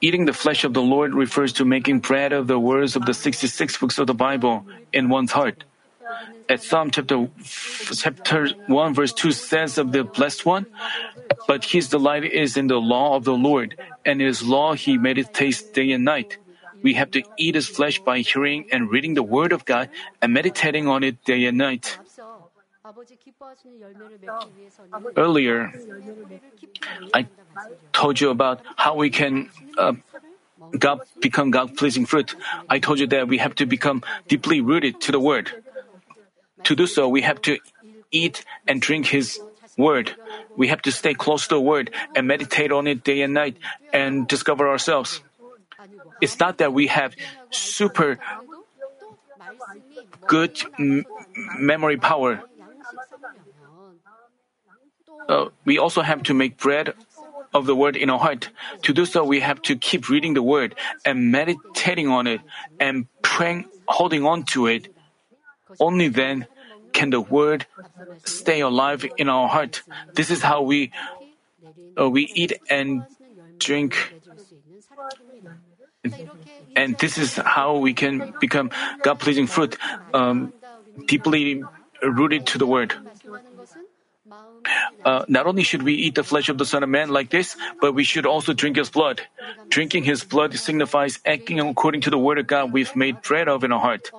Eating 0.00 0.24
the 0.24 0.32
flesh 0.32 0.64
of 0.64 0.74
the 0.74 0.82
Lord 0.82 1.14
refers 1.14 1.52
to 1.54 1.64
making 1.64 2.00
bread 2.00 2.32
of 2.32 2.46
the 2.46 2.58
words 2.58 2.96
of 2.96 3.06
the 3.06 3.14
66 3.14 3.78
books 3.78 3.98
of 3.98 4.06
the 4.06 4.14
Bible 4.14 4.66
in 4.92 5.08
one's 5.08 5.32
heart. 5.32 5.64
At 6.48 6.62
Psalm 6.62 6.90
chapter, 6.90 7.28
chapter 7.42 8.48
1, 8.66 8.94
verse 8.94 9.12
2 9.12 9.32
says 9.32 9.78
of 9.78 9.92
the 9.92 10.04
Blessed 10.04 10.44
One, 10.44 10.66
But 11.48 11.64
his 11.64 11.88
delight 11.88 12.24
is 12.24 12.56
in 12.56 12.66
the 12.66 12.76
law 12.76 13.16
of 13.16 13.24
the 13.24 13.32
Lord, 13.32 13.76
and 14.04 14.20
his 14.20 14.42
law 14.42 14.74
he 14.74 14.98
meditates 14.98 15.62
day 15.62 15.92
and 15.92 16.04
night. 16.04 16.36
We 16.82 16.94
have 16.94 17.10
to 17.12 17.22
eat 17.38 17.54
his 17.54 17.66
flesh 17.66 17.98
by 17.98 18.18
hearing 18.20 18.66
and 18.70 18.90
reading 18.90 19.14
the 19.14 19.22
Word 19.22 19.52
of 19.52 19.64
God 19.64 19.88
and 20.20 20.34
meditating 20.34 20.86
on 20.86 21.02
it 21.02 21.24
day 21.24 21.46
and 21.46 21.56
night. 21.56 21.98
Earlier, 25.16 25.72
I 27.12 27.26
told 27.92 28.20
you 28.20 28.30
about 28.30 28.60
how 28.76 28.94
we 28.96 29.10
can 29.10 29.50
uh, 29.78 29.94
God 30.78 31.00
become 31.20 31.50
God-pleasing 31.50 32.06
fruit. 32.06 32.34
I 32.68 32.78
told 32.78 32.98
you 32.98 33.06
that 33.08 33.28
we 33.28 33.38
have 33.38 33.54
to 33.56 33.66
become 33.66 34.02
deeply 34.28 34.60
rooted 34.60 35.00
to 35.02 35.12
the 35.12 35.20
Word. 35.20 35.50
To 36.64 36.74
do 36.74 36.86
so, 36.86 37.08
we 37.08 37.22
have 37.22 37.42
to 37.42 37.58
eat 38.10 38.44
and 38.66 38.80
drink 38.80 39.06
His 39.06 39.40
Word. 39.76 40.16
We 40.56 40.68
have 40.68 40.82
to 40.82 40.92
stay 40.92 41.14
close 41.14 41.48
to 41.48 41.56
the 41.56 41.60
Word 41.60 41.90
and 42.14 42.26
meditate 42.26 42.72
on 42.72 42.86
it 42.86 43.04
day 43.04 43.22
and 43.22 43.34
night 43.34 43.56
and 43.92 44.26
discover 44.26 44.68
ourselves. 44.68 45.20
It's 46.20 46.38
not 46.38 46.58
that 46.58 46.72
we 46.72 46.86
have 46.88 47.14
super 47.50 48.18
good 50.26 50.56
m- 50.78 51.04
memory 51.58 51.96
power. 51.96 52.42
Uh, 55.28 55.48
we 55.64 55.78
also 55.78 56.02
have 56.02 56.22
to 56.24 56.34
make 56.34 56.56
bread 56.58 56.94
of 57.54 57.66
the 57.66 57.74
word 57.74 57.96
in 57.96 58.10
our 58.10 58.18
heart. 58.18 58.50
To 58.82 58.92
do 58.92 59.06
so, 59.06 59.24
we 59.24 59.40
have 59.40 59.62
to 59.62 59.76
keep 59.76 60.08
reading 60.08 60.34
the 60.34 60.42
word 60.42 60.74
and 61.04 61.30
meditating 61.30 62.08
on 62.08 62.26
it 62.26 62.40
and 62.80 63.06
praying, 63.22 63.66
holding 63.86 64.24
on 64.26 64.44
to 64.54 64.66
it. 64.66 64.88
Only 65.80 66.08
then 66.08 66.46
can 66.92 67.10
the 67.10 67.20
word 67.20 67.66
stay 68.24 68.60
alive 68.60 69.06
in 69.16 69.28
our 69.28 69.48
heart. 69.48 69.82
This 70.14 70.30
is 70.30 70.42
how 70.42 70.62
we 70.62 70.92
uh, 71.98 72.08
we 72.10 72.30
eat 72.34 72.52
and 72.70 73.04
drink. 73.58 74.14
And 76.76 76.98
this 76.98 77.16
is 77.16 77.36
how 77.36 77.78
we 77.78 77.94
can 77.94 78.34
become 78.40 78.70
God 79.02 79.18
pleasing 79.18 79.46
fruit, 79.46 79.78
um, 80.12 80.52
deeply 81.06 81.62
rooted 82.02 82.46
to 82.48 82.58
the 82.58 82.66
word. 82.66 82.94
Uh, 85.04 85.24
not 85.28 85.46
only 85.46 85.62
should 85.62 85.82
we 85.82 85.92
eat 85.94 86.14
the 86.14 86.24
flesh 86.24 86.48
of 86.48 86.56
the 86.56 86.64
Son 86.64 86.82
of 86.82 86.88
Man 86.88 87.10
like 87.10 87.28
this, 87.28 87.56
but 87.80 87.92
we 87.92 88.04
should 88.04 88.24
also 88.24 88.54
drink 88.54 88.76
His 88.76 88.88
blood. 88.88 89.20
Drinking 89.68 90.04
His 90.04 90.24
blood 90.24 90.54
signifies 90.54 91.20
acting 91.26 91.60
according 91.60 92.00
to 92.02 92.10
the 92.10 92.18
Word 92.18 92.38
of 92.38 92.46
God 92.46 92.72
we've 92.72 92.94
made 92.96 93.20
bread 93.20 93.48
of 93.48 93.64
in 93.64 93.72
our 93.72 93.80
heart. 93.80 94.12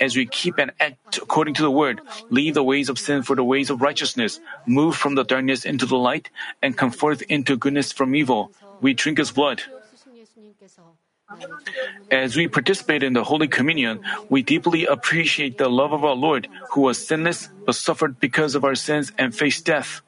As 0.00 0.16
we 0.16 0.24
keep 0.26 0.58
and 0.58 0.72
act 0.80 1.18
according 1.18 1.54
to 1.54 1.62
the 1.62 1.70
Word, 1.70 2.00
leave 2.30 2.54
the 2.54 2.64
ways 2.64 2.88
of 2.88 2.98
sin 2.98 3.22
for 3.22 3.36
the 3.36 3.44
ways 3.44 3.68
of 3.68 3.82
righteousness, 3.82 4.40
move 4.66 4.96
from 4.96 5.14
the 5.14 5.24
darkness 5.24 5.64
into 5.64 5.84
the 5.84 5.98
light, 5.98 6.30
and 6.62 6.76
come 6.76 6.90
forth 6.90 7.22
into 7.28 7.56
goodness 7.56 7.92
from 7.92 8.14
evil, 8.14 8.50
we 8.80 8.94
drink 8.94 9.18
His 9.18 9.30
blood. 9.30 9.62
As 12.10 12.36
we 12.36 12.48
participate 12.48 13.02
in 13.02 13.12
the 13.12 13.24
Holy 13.24 13.48
Communion, 13.48 14.00
we 14.28 14.42
deeply 14.42 14.86
appreciate 14.86 15.58
the 15.58 15.68
love 15.68 15.92
of 15.92 16.04
our 16.04 16.14
Lord, 16.14 16.48
who 16.72 16.82
was 16.82 16.98
sinless 16.98 17.48
but 17.64 17.74
suffered 17.76 18.18
because 18.18 18.54
of 18.54 18.64
our 18.64 18.74
sins 18.74 19.12
and 19.16 19.34
faced 19.34 19.64
death. 19.66 20.00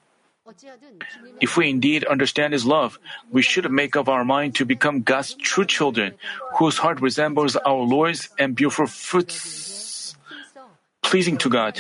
If 1.41 1.57
we 1.57 1.71
indeed 1.71 2.05
understand 2.05 2.53
His 2.53 2.67
love, 2.67 2.99
we 3.31 3.43
should 3.43 3.71
make 3.71 3.97
up 3.97 4.09
our 4.09 4.25
mind 4.25 4.57
to 4.57 4.67
become 4.67 5.03
God's 5.03 5.35
true 5.35 5.65
children, 5.65 6.15
whose 6.59 6.79
heart 6.79 7.01
resembles 7.01 7.57
our 7.57 7.83
Lord's 7.83 8.29
and 8.39 8.55
beautiful 8.55 8.87
fruits 8.87 9.73
pleasing 11.13 11.37
to 11.37 11.51
God. 11.51 11.77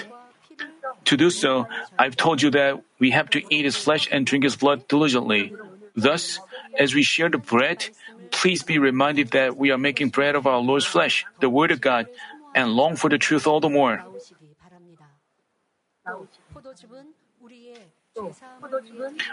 To 1.07 1.16
do 1.16 1.31
so, 1.31 1.66
I've 1.98 2.16
told 2.16 2.42
you 2.42 2.50
that 2.50 2.85
we 2.98 3.11
have 3.16 3.31
to 3.31 3.40
eat 3.48 3.64
his 3.64 3.76
flesh 3.76 4.07
and 4.12 4.26
drink 4.26 4.44
his 4.44 4.57
blood 4.57 4.87
diligently. 4.88 5.57
Thus, 5.96 6.38
as 6.78 6.94
we 6.94 7.02
share 7.02 7.31
the 7.31 7.38
bread, 7.38 7.88
please 8.33 8.62
be 8.62 8.79
reminded 8.79 9.31
that 9.33 9.57
we 9.57 9.71
are 9.71 9.79
making 9.79 10.09
bread 10.09 10.35
of 10.35 10.47
our 10.47 10.59
Lord's 10.59 10.87
flesh, 10.87 11.25
the 11.40 11.49
Word 11.49 11.71
of 11.71 11.81
God, 11.81 12.09
and 12.55 12.73
long 12.73 12.97
for 12.97 13.09
the 13.09 13.18
truth 13.18 13.47
all 13.47 13.61
the 13.61 13.71
more. 13.71 14.03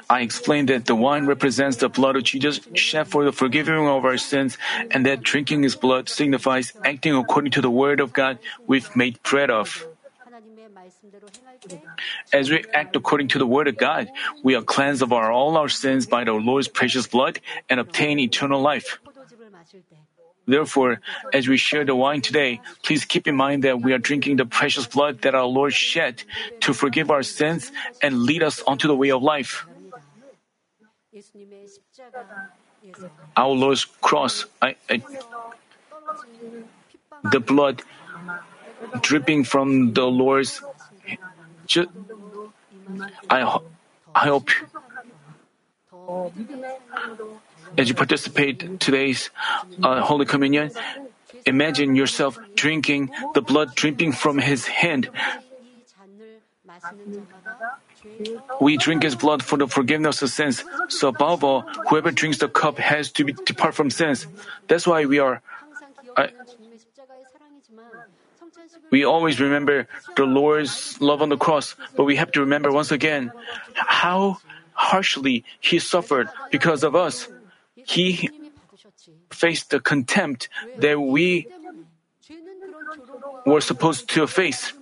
I 0.09 0.21
explained 0.21 0.69
that 0.69 0.85
the 0.85 0.95
wine 0.95 1.25
represents 1.25 1.77
the 1.77 1.89
blood 1.89 2.15
of 2.15 2.23
Jesus 2.23 2.61
shed 2.75 3.07
for 3.07 3.25
the 3.25 3.33
forgiving 3.33 3.75
of 3.75 4.05
our 4.05 4.17
sins, 4.17 4.57
and 4.91 5.05
that 5.05 5.21
drinking 5.21 5.63
his 5.63 5.75
blood 5.75 6.07
signifies 6.07 6.71
acting 6.85 7.15
according 7.15 7.51
to 7.51 7.61
the 7.61 7.69
word 7.71 7.99
of 7.99 8.13
God 8.13 8.39
we've 8.67 8.87
made 8.95 9.21
bread 9.23 9.49
of. 9.49 9.88
As 12.33 12.49
we 12.49 12.63
act 12.73 12.95
according 12.95 13.29
to 13.29 13.39
the 13.39 13.45
word 13.45 13.67
of 13.67 13.77
God, 13.77 14.09
we 14.43 14.55
are 14.55 14.61
cleansed 14.61 15.01
of 15.01 15.13
our, 15.13 15.31
all 15.31 15.57
our 15.57 15.69
sins 15.69 16.05
by 16.05 16.23
the 16.23 16.33
Lord's 16.33 16.67
precious 16.67 17.07
blood 17.07 17.39
and 17.69 17.79
obtain 17.79 18.19
eternal 18.19 18.61
life. 18.61 18.99
Therefore, 20.49 20.99
as 21.31 21.47
we 21.47 21.57
share 21.57 21.85
the 21.85 21.95
wine 21.95 22.21
today, 22.21 22.61
please 22.81 23.05
keep 23.05 23.27
in 23.27 23.35
mind 23.35 23.63
that 23.63 23.81
we 23.81 23.93
are 23.93 23.99
drinking 24.01 24.37
the 24.37 24.45
precious 24.45 24.87
blood 24.87 25.21
that 25.21 25.35
our 25.35 25.45
Lord 25.45 25.73
shed 25.73 26.23
to 26.61 26.73
forgive 26.73 27.11
our 27.11 27.21
sins 27.21 27.71
and 28.01 28.23
lead 28.23 28.41
us 28.41 28.61
onto 28.65 28.87
the 28.87 28.95
way 28.95 29.09
of 29.09 29.21
life. 29.21 29.67
Our 33.37 33.53
Lord's 33.53 33.85
cross, 33.85 34.45
I, 34.61 34.75
I, 34.89 35.03
the 37.31 37.39
blood 37.39 37.83
dripping 39.01 39.43
from 39.43 39.93
the 39.93 40.05
Lord's. 40.05 40.61
I, 43.29 43.59
I 44.15 44.27
hope 44.27 44.49
as 47.77 47.87
you 47.87 47.95
participate 47.95 48.79
today's 48.79 49.29
uh, 49.83 50.01
Holy 50.01 50.25
Communion, 50.25 50.71
imagine 51.45 51.95
yourself 51.95 52.37
drinking 52.55 53.11
the 53.33 53.41
blood 53.41 53.75
dripping 53.75 54.11
from 54.11 54.37
His 54.37 54.67
hand. 54.67 55.09
We 58.59 58.77
drink 58.77 59.03
His 59.03 59.15
blood 59.15 59.43
for 59.43 59.57
the 59.57 59.67
forgiveness 59.67 60.21
of 60.21 60.29
sins. 60.29 60.63
So 60.89 61.09
above 61.09 61.43
all, 61.43 61.61
whoever 61.87 62.11
drinks 62.11 62.39
the 62.39 62.49
cup 62.49 62.77
has 62.77 63.11
to 63.13 63.23
be, 63.23 63.33
depart 63.33 63.75
from 63.75 63.89
sins. 63.89 64.27
That's 64.67 64.87
why 64.87 65.05
we 65.05 65.19
are. 65.19 65.41
We 68.91 69.05
always 69.05 69.39
remember 69.39 69.87
the 70.15 70.25
Lord's 70.25 70.99
love 71.01 71.21
on 71.21 71.29
the 71.29 71.37
cross, 71.37 71.75
but 71.95 72.03
we 72.03 72.15
have 72.15 72.31
to 72.33 72.41
remember 72.41 72.71
once 72.71 72.91
again 72.91 73.31
how 73.73 74.37
harshly 74.73 75.43
He 75.59 75.79
suffered 75.79 76.29
because 76.51 76.83
of 76.83 76.95
us. 76.95 77.27
He 77.75 78.29
faced 79.31 79.69
the 79.69 79.79
contempt 79.79 80.49
that 80.79 80.99
we 80.99 81.47
were 83.45 83.61
supposed 83.61 84.09
to 84.09 84.27
face. 84.27 84.73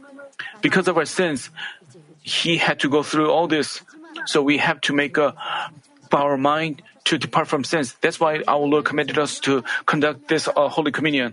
Because 0.62 0.88
of 0.88 0.98
our 0.98 1.06
sins, 1.06 1.50
He 2.22 2.58
had 2.58 2.80
to 2.82 2.90
go 2.90 3.04
through 3.04 3.32
all 3.32 3.48
this. 3.48 3.82
So 4.26 4.42
we 4.42 4.58
have 4.58 4.82
to 4.82 4.94
make 4.94 5.18
our 5.18 6.38
mind 6.38 6.82
to 7.06 7.18
depart 7.18 7.48
from 7.48 7.64
sins. 7.64 7.96
That's 8.02 8.20
why 8.20 8.44
our 8.48 8.60
Lord 8.60 8.84
commanded 8.84 9.18
us 9.18 9.40
to 9.42 9.64
conduct 9.86 10.28
this 10.28 10.48
uh, 10.48 10.68
Holy 10.68 10.92
Communion. 10.92 11.32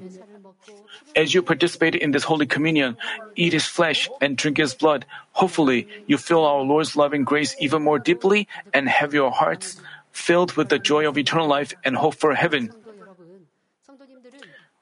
As 1.17 1.33
you 1.33 1.43
participate 1.43 1.95
in 1.95 2.11
this 2.11 2.25
Holy 2.25 2.47
Communion, 2.47 2.97
eat 3.37 3.53
His 3.53 3.67
flesh 3.67 4.09
and 4.21 4.37
drink 4.37 4.59
His 4.59 4.75
blood. 4.75 5.07
Hopefully, 5.33 5.87
you 6.07 6.19
feel 6.19 6.45
our 6.45 6.63
Lord's 6.63 6.97
loving 6.97 7.25
grace 7.25 7.55
even 7.61 7.83
more 7.83 7.99
deeply 7.99 8.49
and 8.73 8.89
have 8.89 9.15
your 9.15 9.31
hearts 9.31 9.81
filled 10.11 10.53
with 10.55 10.69
the 10.69 10.79
joy 10.79 11.07
of 11.09 11.19
eternal 11.19 11.47
life 11.47 11.73
and 11.85 11.97
hope 11.97 12.15
for 12.15 12.35
heaven. 12.35 12.71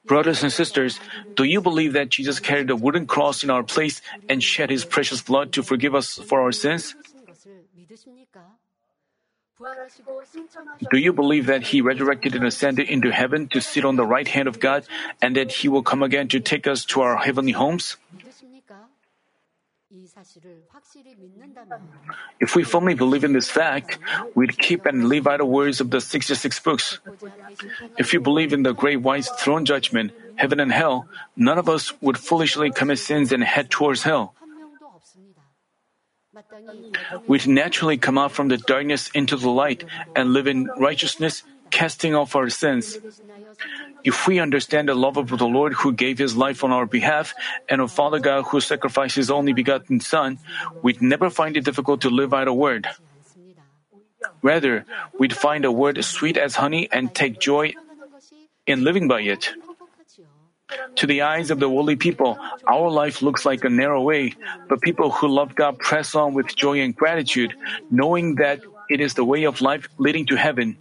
Brothers 0.05 0.43
and 0.43 0.51
sisters, 0.51 0.99
do 1.35 1.43
you 1.43 1.61
believe 1.61 1.93
that 1.93 2.09
Jesus 2.09 2.39
carried 2.39 2.69
a 2.69 2.75
wooden 2.75 3.07
cross 3.07 3.43
in 3.43 3.49
our 3.49 3.63
place 3.63 4.01
and 4.27 4.43
shed 4.43 4.69
his 4.69 4.83
precious 4.83 5.21
blood 5.21 5.53
to 5.53 5.63
forgive 5.63 5.95
us 5.95 6.15
for 6.15 6.41
our 6.41 6.51
sins? 6.51 6.95
Do 10.91 10.97
you 10.97 11.13
believe 11.13 11.45
that 11.47 11.63
he 11.63 11.81
resurrected 11.81 12.35
and 12.35 12.45
ascended 12.45 12.89
into 12.89 13.11
heaven 13.11 13.47
to 13.49 13.61
sit 13.61 13.85
on 13.85 13.95
the 13.95 14.05
right 14.05 14.27
hand 14.27 14.47
of 14.47 14.59
God 14.59 14.85
and 15.21 15.35
that 15.35 15.51
he 15.51 15.69
will 15.69 15.83
come 15.83 16.01
again 16.01 16.27
to 16.29 16.39
take 16.39 16.67
us 16.67 16.85
to 16.85 17.01
our 17.01 17.17
heavenly 17.17 17.51
homes? 17.51 17.97
If 22.39 22.55
we 22.55 22.63
firmly 22.63 22.95
believe 22.95 23.23
in 23.23 23.33
this 23.33 23.49
fact, 23.49 23.99
we'd 24.33 24.57
keep 24.57 24.85
and 24.87 25.07
live 25.07 25.23
by 25.23 25.37
the 25.37 25.45
words 25.45 25.81
of 25.81 25.91
the 25.91 26.01
66 26.01 26.59
books. 26.61 26.99
If 27.97 28.13
you 28.13 28.19
believe 28.19 28.53
in 28.53 28.63
the 28.63 28.73
great 28.73 29.01
white 29.01 29.25
throne 29.37 29.65
judgment, 29.65 30.11
heaven 30.35 30.59
and 30.59 30.71
hell, 30.71 31.07
none 31.35 31.59
of 31.59 31.69
us 31.69 31.93
would 32.01 32.17
foolishly 32.17 32.71
commit 32.71 32.97
sins 32.99 33.31
and 33.31 33.43
head 33.43 33.69
towards 33.69 34.01
hell. 34.01 34.33
We'd 37.27 37.47
naturally 37.47 37.97
come 37.97 38.17
out 38.17 38.31
from 38.31 38.47
the 38.47 38.57
darkness 38.57 39.09
into 39.13 39.35
the 39.35 39.49
light 39.49 39.83
and 40.15 40.33
live 40.33 40.47
in 40.47 40.69
righteousness, 40.77 41.43
casting 41.71 42.15
off 42.15 42.35
our 42.35 42.49
sins. 42.49 42.97
If 44.03 44.27
we 44.27 44.39
understand 44.39 44.89
the 44.89 44.95
love 44.95 45.17
of 45.17 45.29
the 45.29 45.47
Lord 45.47 45.73
who 45.73 45.93
gave 45.93 46.17
his 46.17 46.35
life 46.35 46.63
on 46.63 46.71
our 46.71 46.85
behalf 46.85 47.33
and 47.69 47.79
of 47.79 47.91
Father 47.91 48.19
God 48.19 48.43
who 48.51 48.59
sacrificed 48.59 49.15
his 49.15 49.31
only 49.31 49.53
begotten 49.53 49.99
Son, 49.99 50.39
we'd 50.81 51.01
never 51.01 51.29
find 51.29 51.55
it 51.55 51.63
difficult 51.63 52.01
to 52.01 52.09
live 52.09 52.29
by 52.29 52.43
the 52.43 52.53
word. 52.53 52.87
Rather, 54.41 54.85
we'd 55.17 55.35
find 55.35 55.63
the 55.63 55.71
word 55.71 56.03
sweet 56.03 56.37
as 56.37 56.55
honey 56.55 56.89
and 56.91 57.15
take 57.15 57.39
joy 57.39 57.73
in 58.67 58.83
living 58.83 59.07
by 59.07 59.21
it. 59.21 59.51
To 60.95 61.07
the 61.07 61.21
eyes 61.21 61.51
of 61.51 61.59
the 61.59 61.69
worldly 61.69 61.95
people, 61.95 62.37
our 62.67 62.89
life 62.89 63.21
looks 63.21 63.45
like 63.45 63.63
a 63.63 63.69
narrow 63.69 64.01
way, 64.01 64.35
but 64.69 64.81
people 64.81 65.11
who 65.11 65.27
love 65.27 65.55
God 65.55 65.77
press 65.77 66.15
on 66.15 66.33
with 66.33 66.55
joy 66.55 66.79
and 66.81 66.95
gratitude, 66.95 67.53
knowing 67.91 68.35
that 68.35 68.61
it 68.89 69.01
is 69.01 69.13
the 69.13 69.25
way 69.25 69.43
of 69.43 69.61
life 69.61 69.87
leading 69.97 70.25
to 70.27 70.35
heaven. 70.35 70.77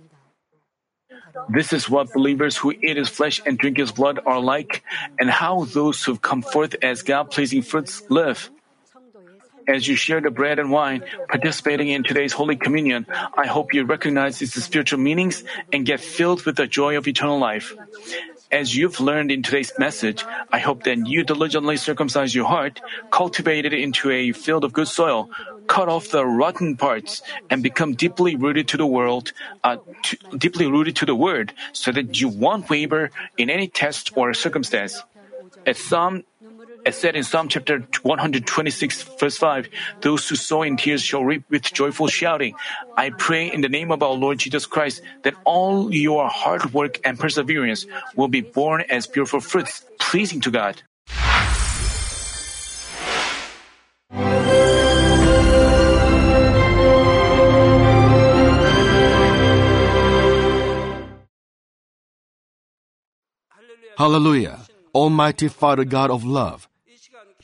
This 1.49 1.73
is 1.73 1.89
what 1.89 2.13
believers 2.13 2.57
who 2.57 2.73
eat 2.73 2.97
his 2.97 3.09
flesh 3.09 3.41
and 3.45 3.59
drink 3.59 3.79
his 3.79 3.93
blood 3.93 4.21
are 4.25 4.41
like, 4.41 4.85
and 5.19 5.31
how 5.31 5.65
those 5.65 6.05
who've 6.05 6.21
come 6.21 6.43
forth 6.43 6.77
as 6.83 7.03
God 7.03 7.31
pleasing 7.31 7.63
fruits 7.63 8.03
live. 8.09 8.51
As 9.69 9.87
you 9.87 9.95
share 9.95 10.21
the 10.21 10.31
bread 10.31 10.59
and 10.59 10.71
wine, 10.71 11.05
participating 11.29 11.89
in 11.89 12.03
today's 12.03 12.33
Holy 12.33 12.57
Communion, 12.57 13.07
I 13.11 13.47
hope 13.47 13.73
you 13.73 13.85
recognize 13.85 14.43
its 14.43 14.61
spiritual 14.63 14.99
meanings 14.99 15.45
and 15.73 15.87
get 15.87 16.01
filled 16.01 16.45
with 16.45 16.57
the 16.57 16.67
joy 16.67 16.97
of 16.97 17.07
eternal 17.07 17.39
life. 17.39 17.75
As 18.53 18.77
you've 18.77 19.01
learned 19.01 19.33
in 19.33 19.43
today's 19.43 19.73
message, 19.79 20.27
I 20.53 20.59
hope 20.59 20.85
that 20.85 21.07
you 21.07 21.25
diligently 21.25 21.79
circumcise 21.79 22.35
your 22.35 22.45
heart, 22.45 22.83
cultivate 23.11 23.65
it 23.65 23.73
into 23.73 24.11
a 24.11 24.33
field 24.33 24.63
of 24.63 24.75
good 24.75 24.89
soil, 24.89 25.31
cut 25.69 25.89
off 25.89 26.11
the 26.11 26.27
rotten 26.27 26.77
parts, 26.77 27.23
and 27.49 27.63
become 27.63 27.95
deeply 27.95 28.37
rooted 28.37 28.69
to 28.69 28.77
the 28.77 28.87
world, 28.87 29.33
uh, 29.65 29.79
deeply 30.37 30.67
rooted 30.67 30.97
to 30.97 31.07
the 31.07 31.15
word, 31.15 31.55
so 31.73 31.91
that 31.93 32.21
you 32.21 32.29
won't 32.29 32.69
waver 32.69 33.11
in 33.39 33.49
any 33.49 33.69
test 33.69 34.13
or 34.17 34.35
circumstance. 34.35 35.03
As 35.65 35.79
Psalm 35.79 36.25
as 36.85 36.97
said 36.97 37.17
in 37.17 37.23
Psalm 37.23 37.49
chapter 37.49 37.87
126, 38.03 39.03
verse 39.19 39.37
5, 39.37 39.69
those 40.01 40.29
who 40.29 40.37
sow 40.37 40.63
in 40.63 40.77
tears 40.77 41.03
shall 41.03 41.25
reap 41.25 41.45
with 41.49 41.63
joyful 41.63 42.09
shouting. 42.09 42.55
I 42.97 43.11
pray 43.11 43.53
in 43.53 43.61
the 43.61 43.69
name 43.69 43.91
of 43.91 44.03
our 44.03 44.15
Lord 44.15 44.39
Jesus 44.39 44.67
Christ 44.67 45.03
that 45.23 45.35
all 45.45 45.93
your 45.93 46.29
hard 46.29 46.73
work 46.75 47.01
and 47.05 47.19
perseverance 47.19 47.87
will 48.17 48.29
be 48.29 48.41
born 48.41 48.85
as 48.91 49.07
beautiful 49.07 49.41
fruits, 49.41 49.85
pleasing 49.99 50.41
to 50.43 50.51
God. 50.51 50.83
Hallelujah. 63.99 64.67
Almighty 64.95 65.49
Father 65.49 65.85
God 65.85 66.11
of 66.11 66.25
love, 66.25 66.69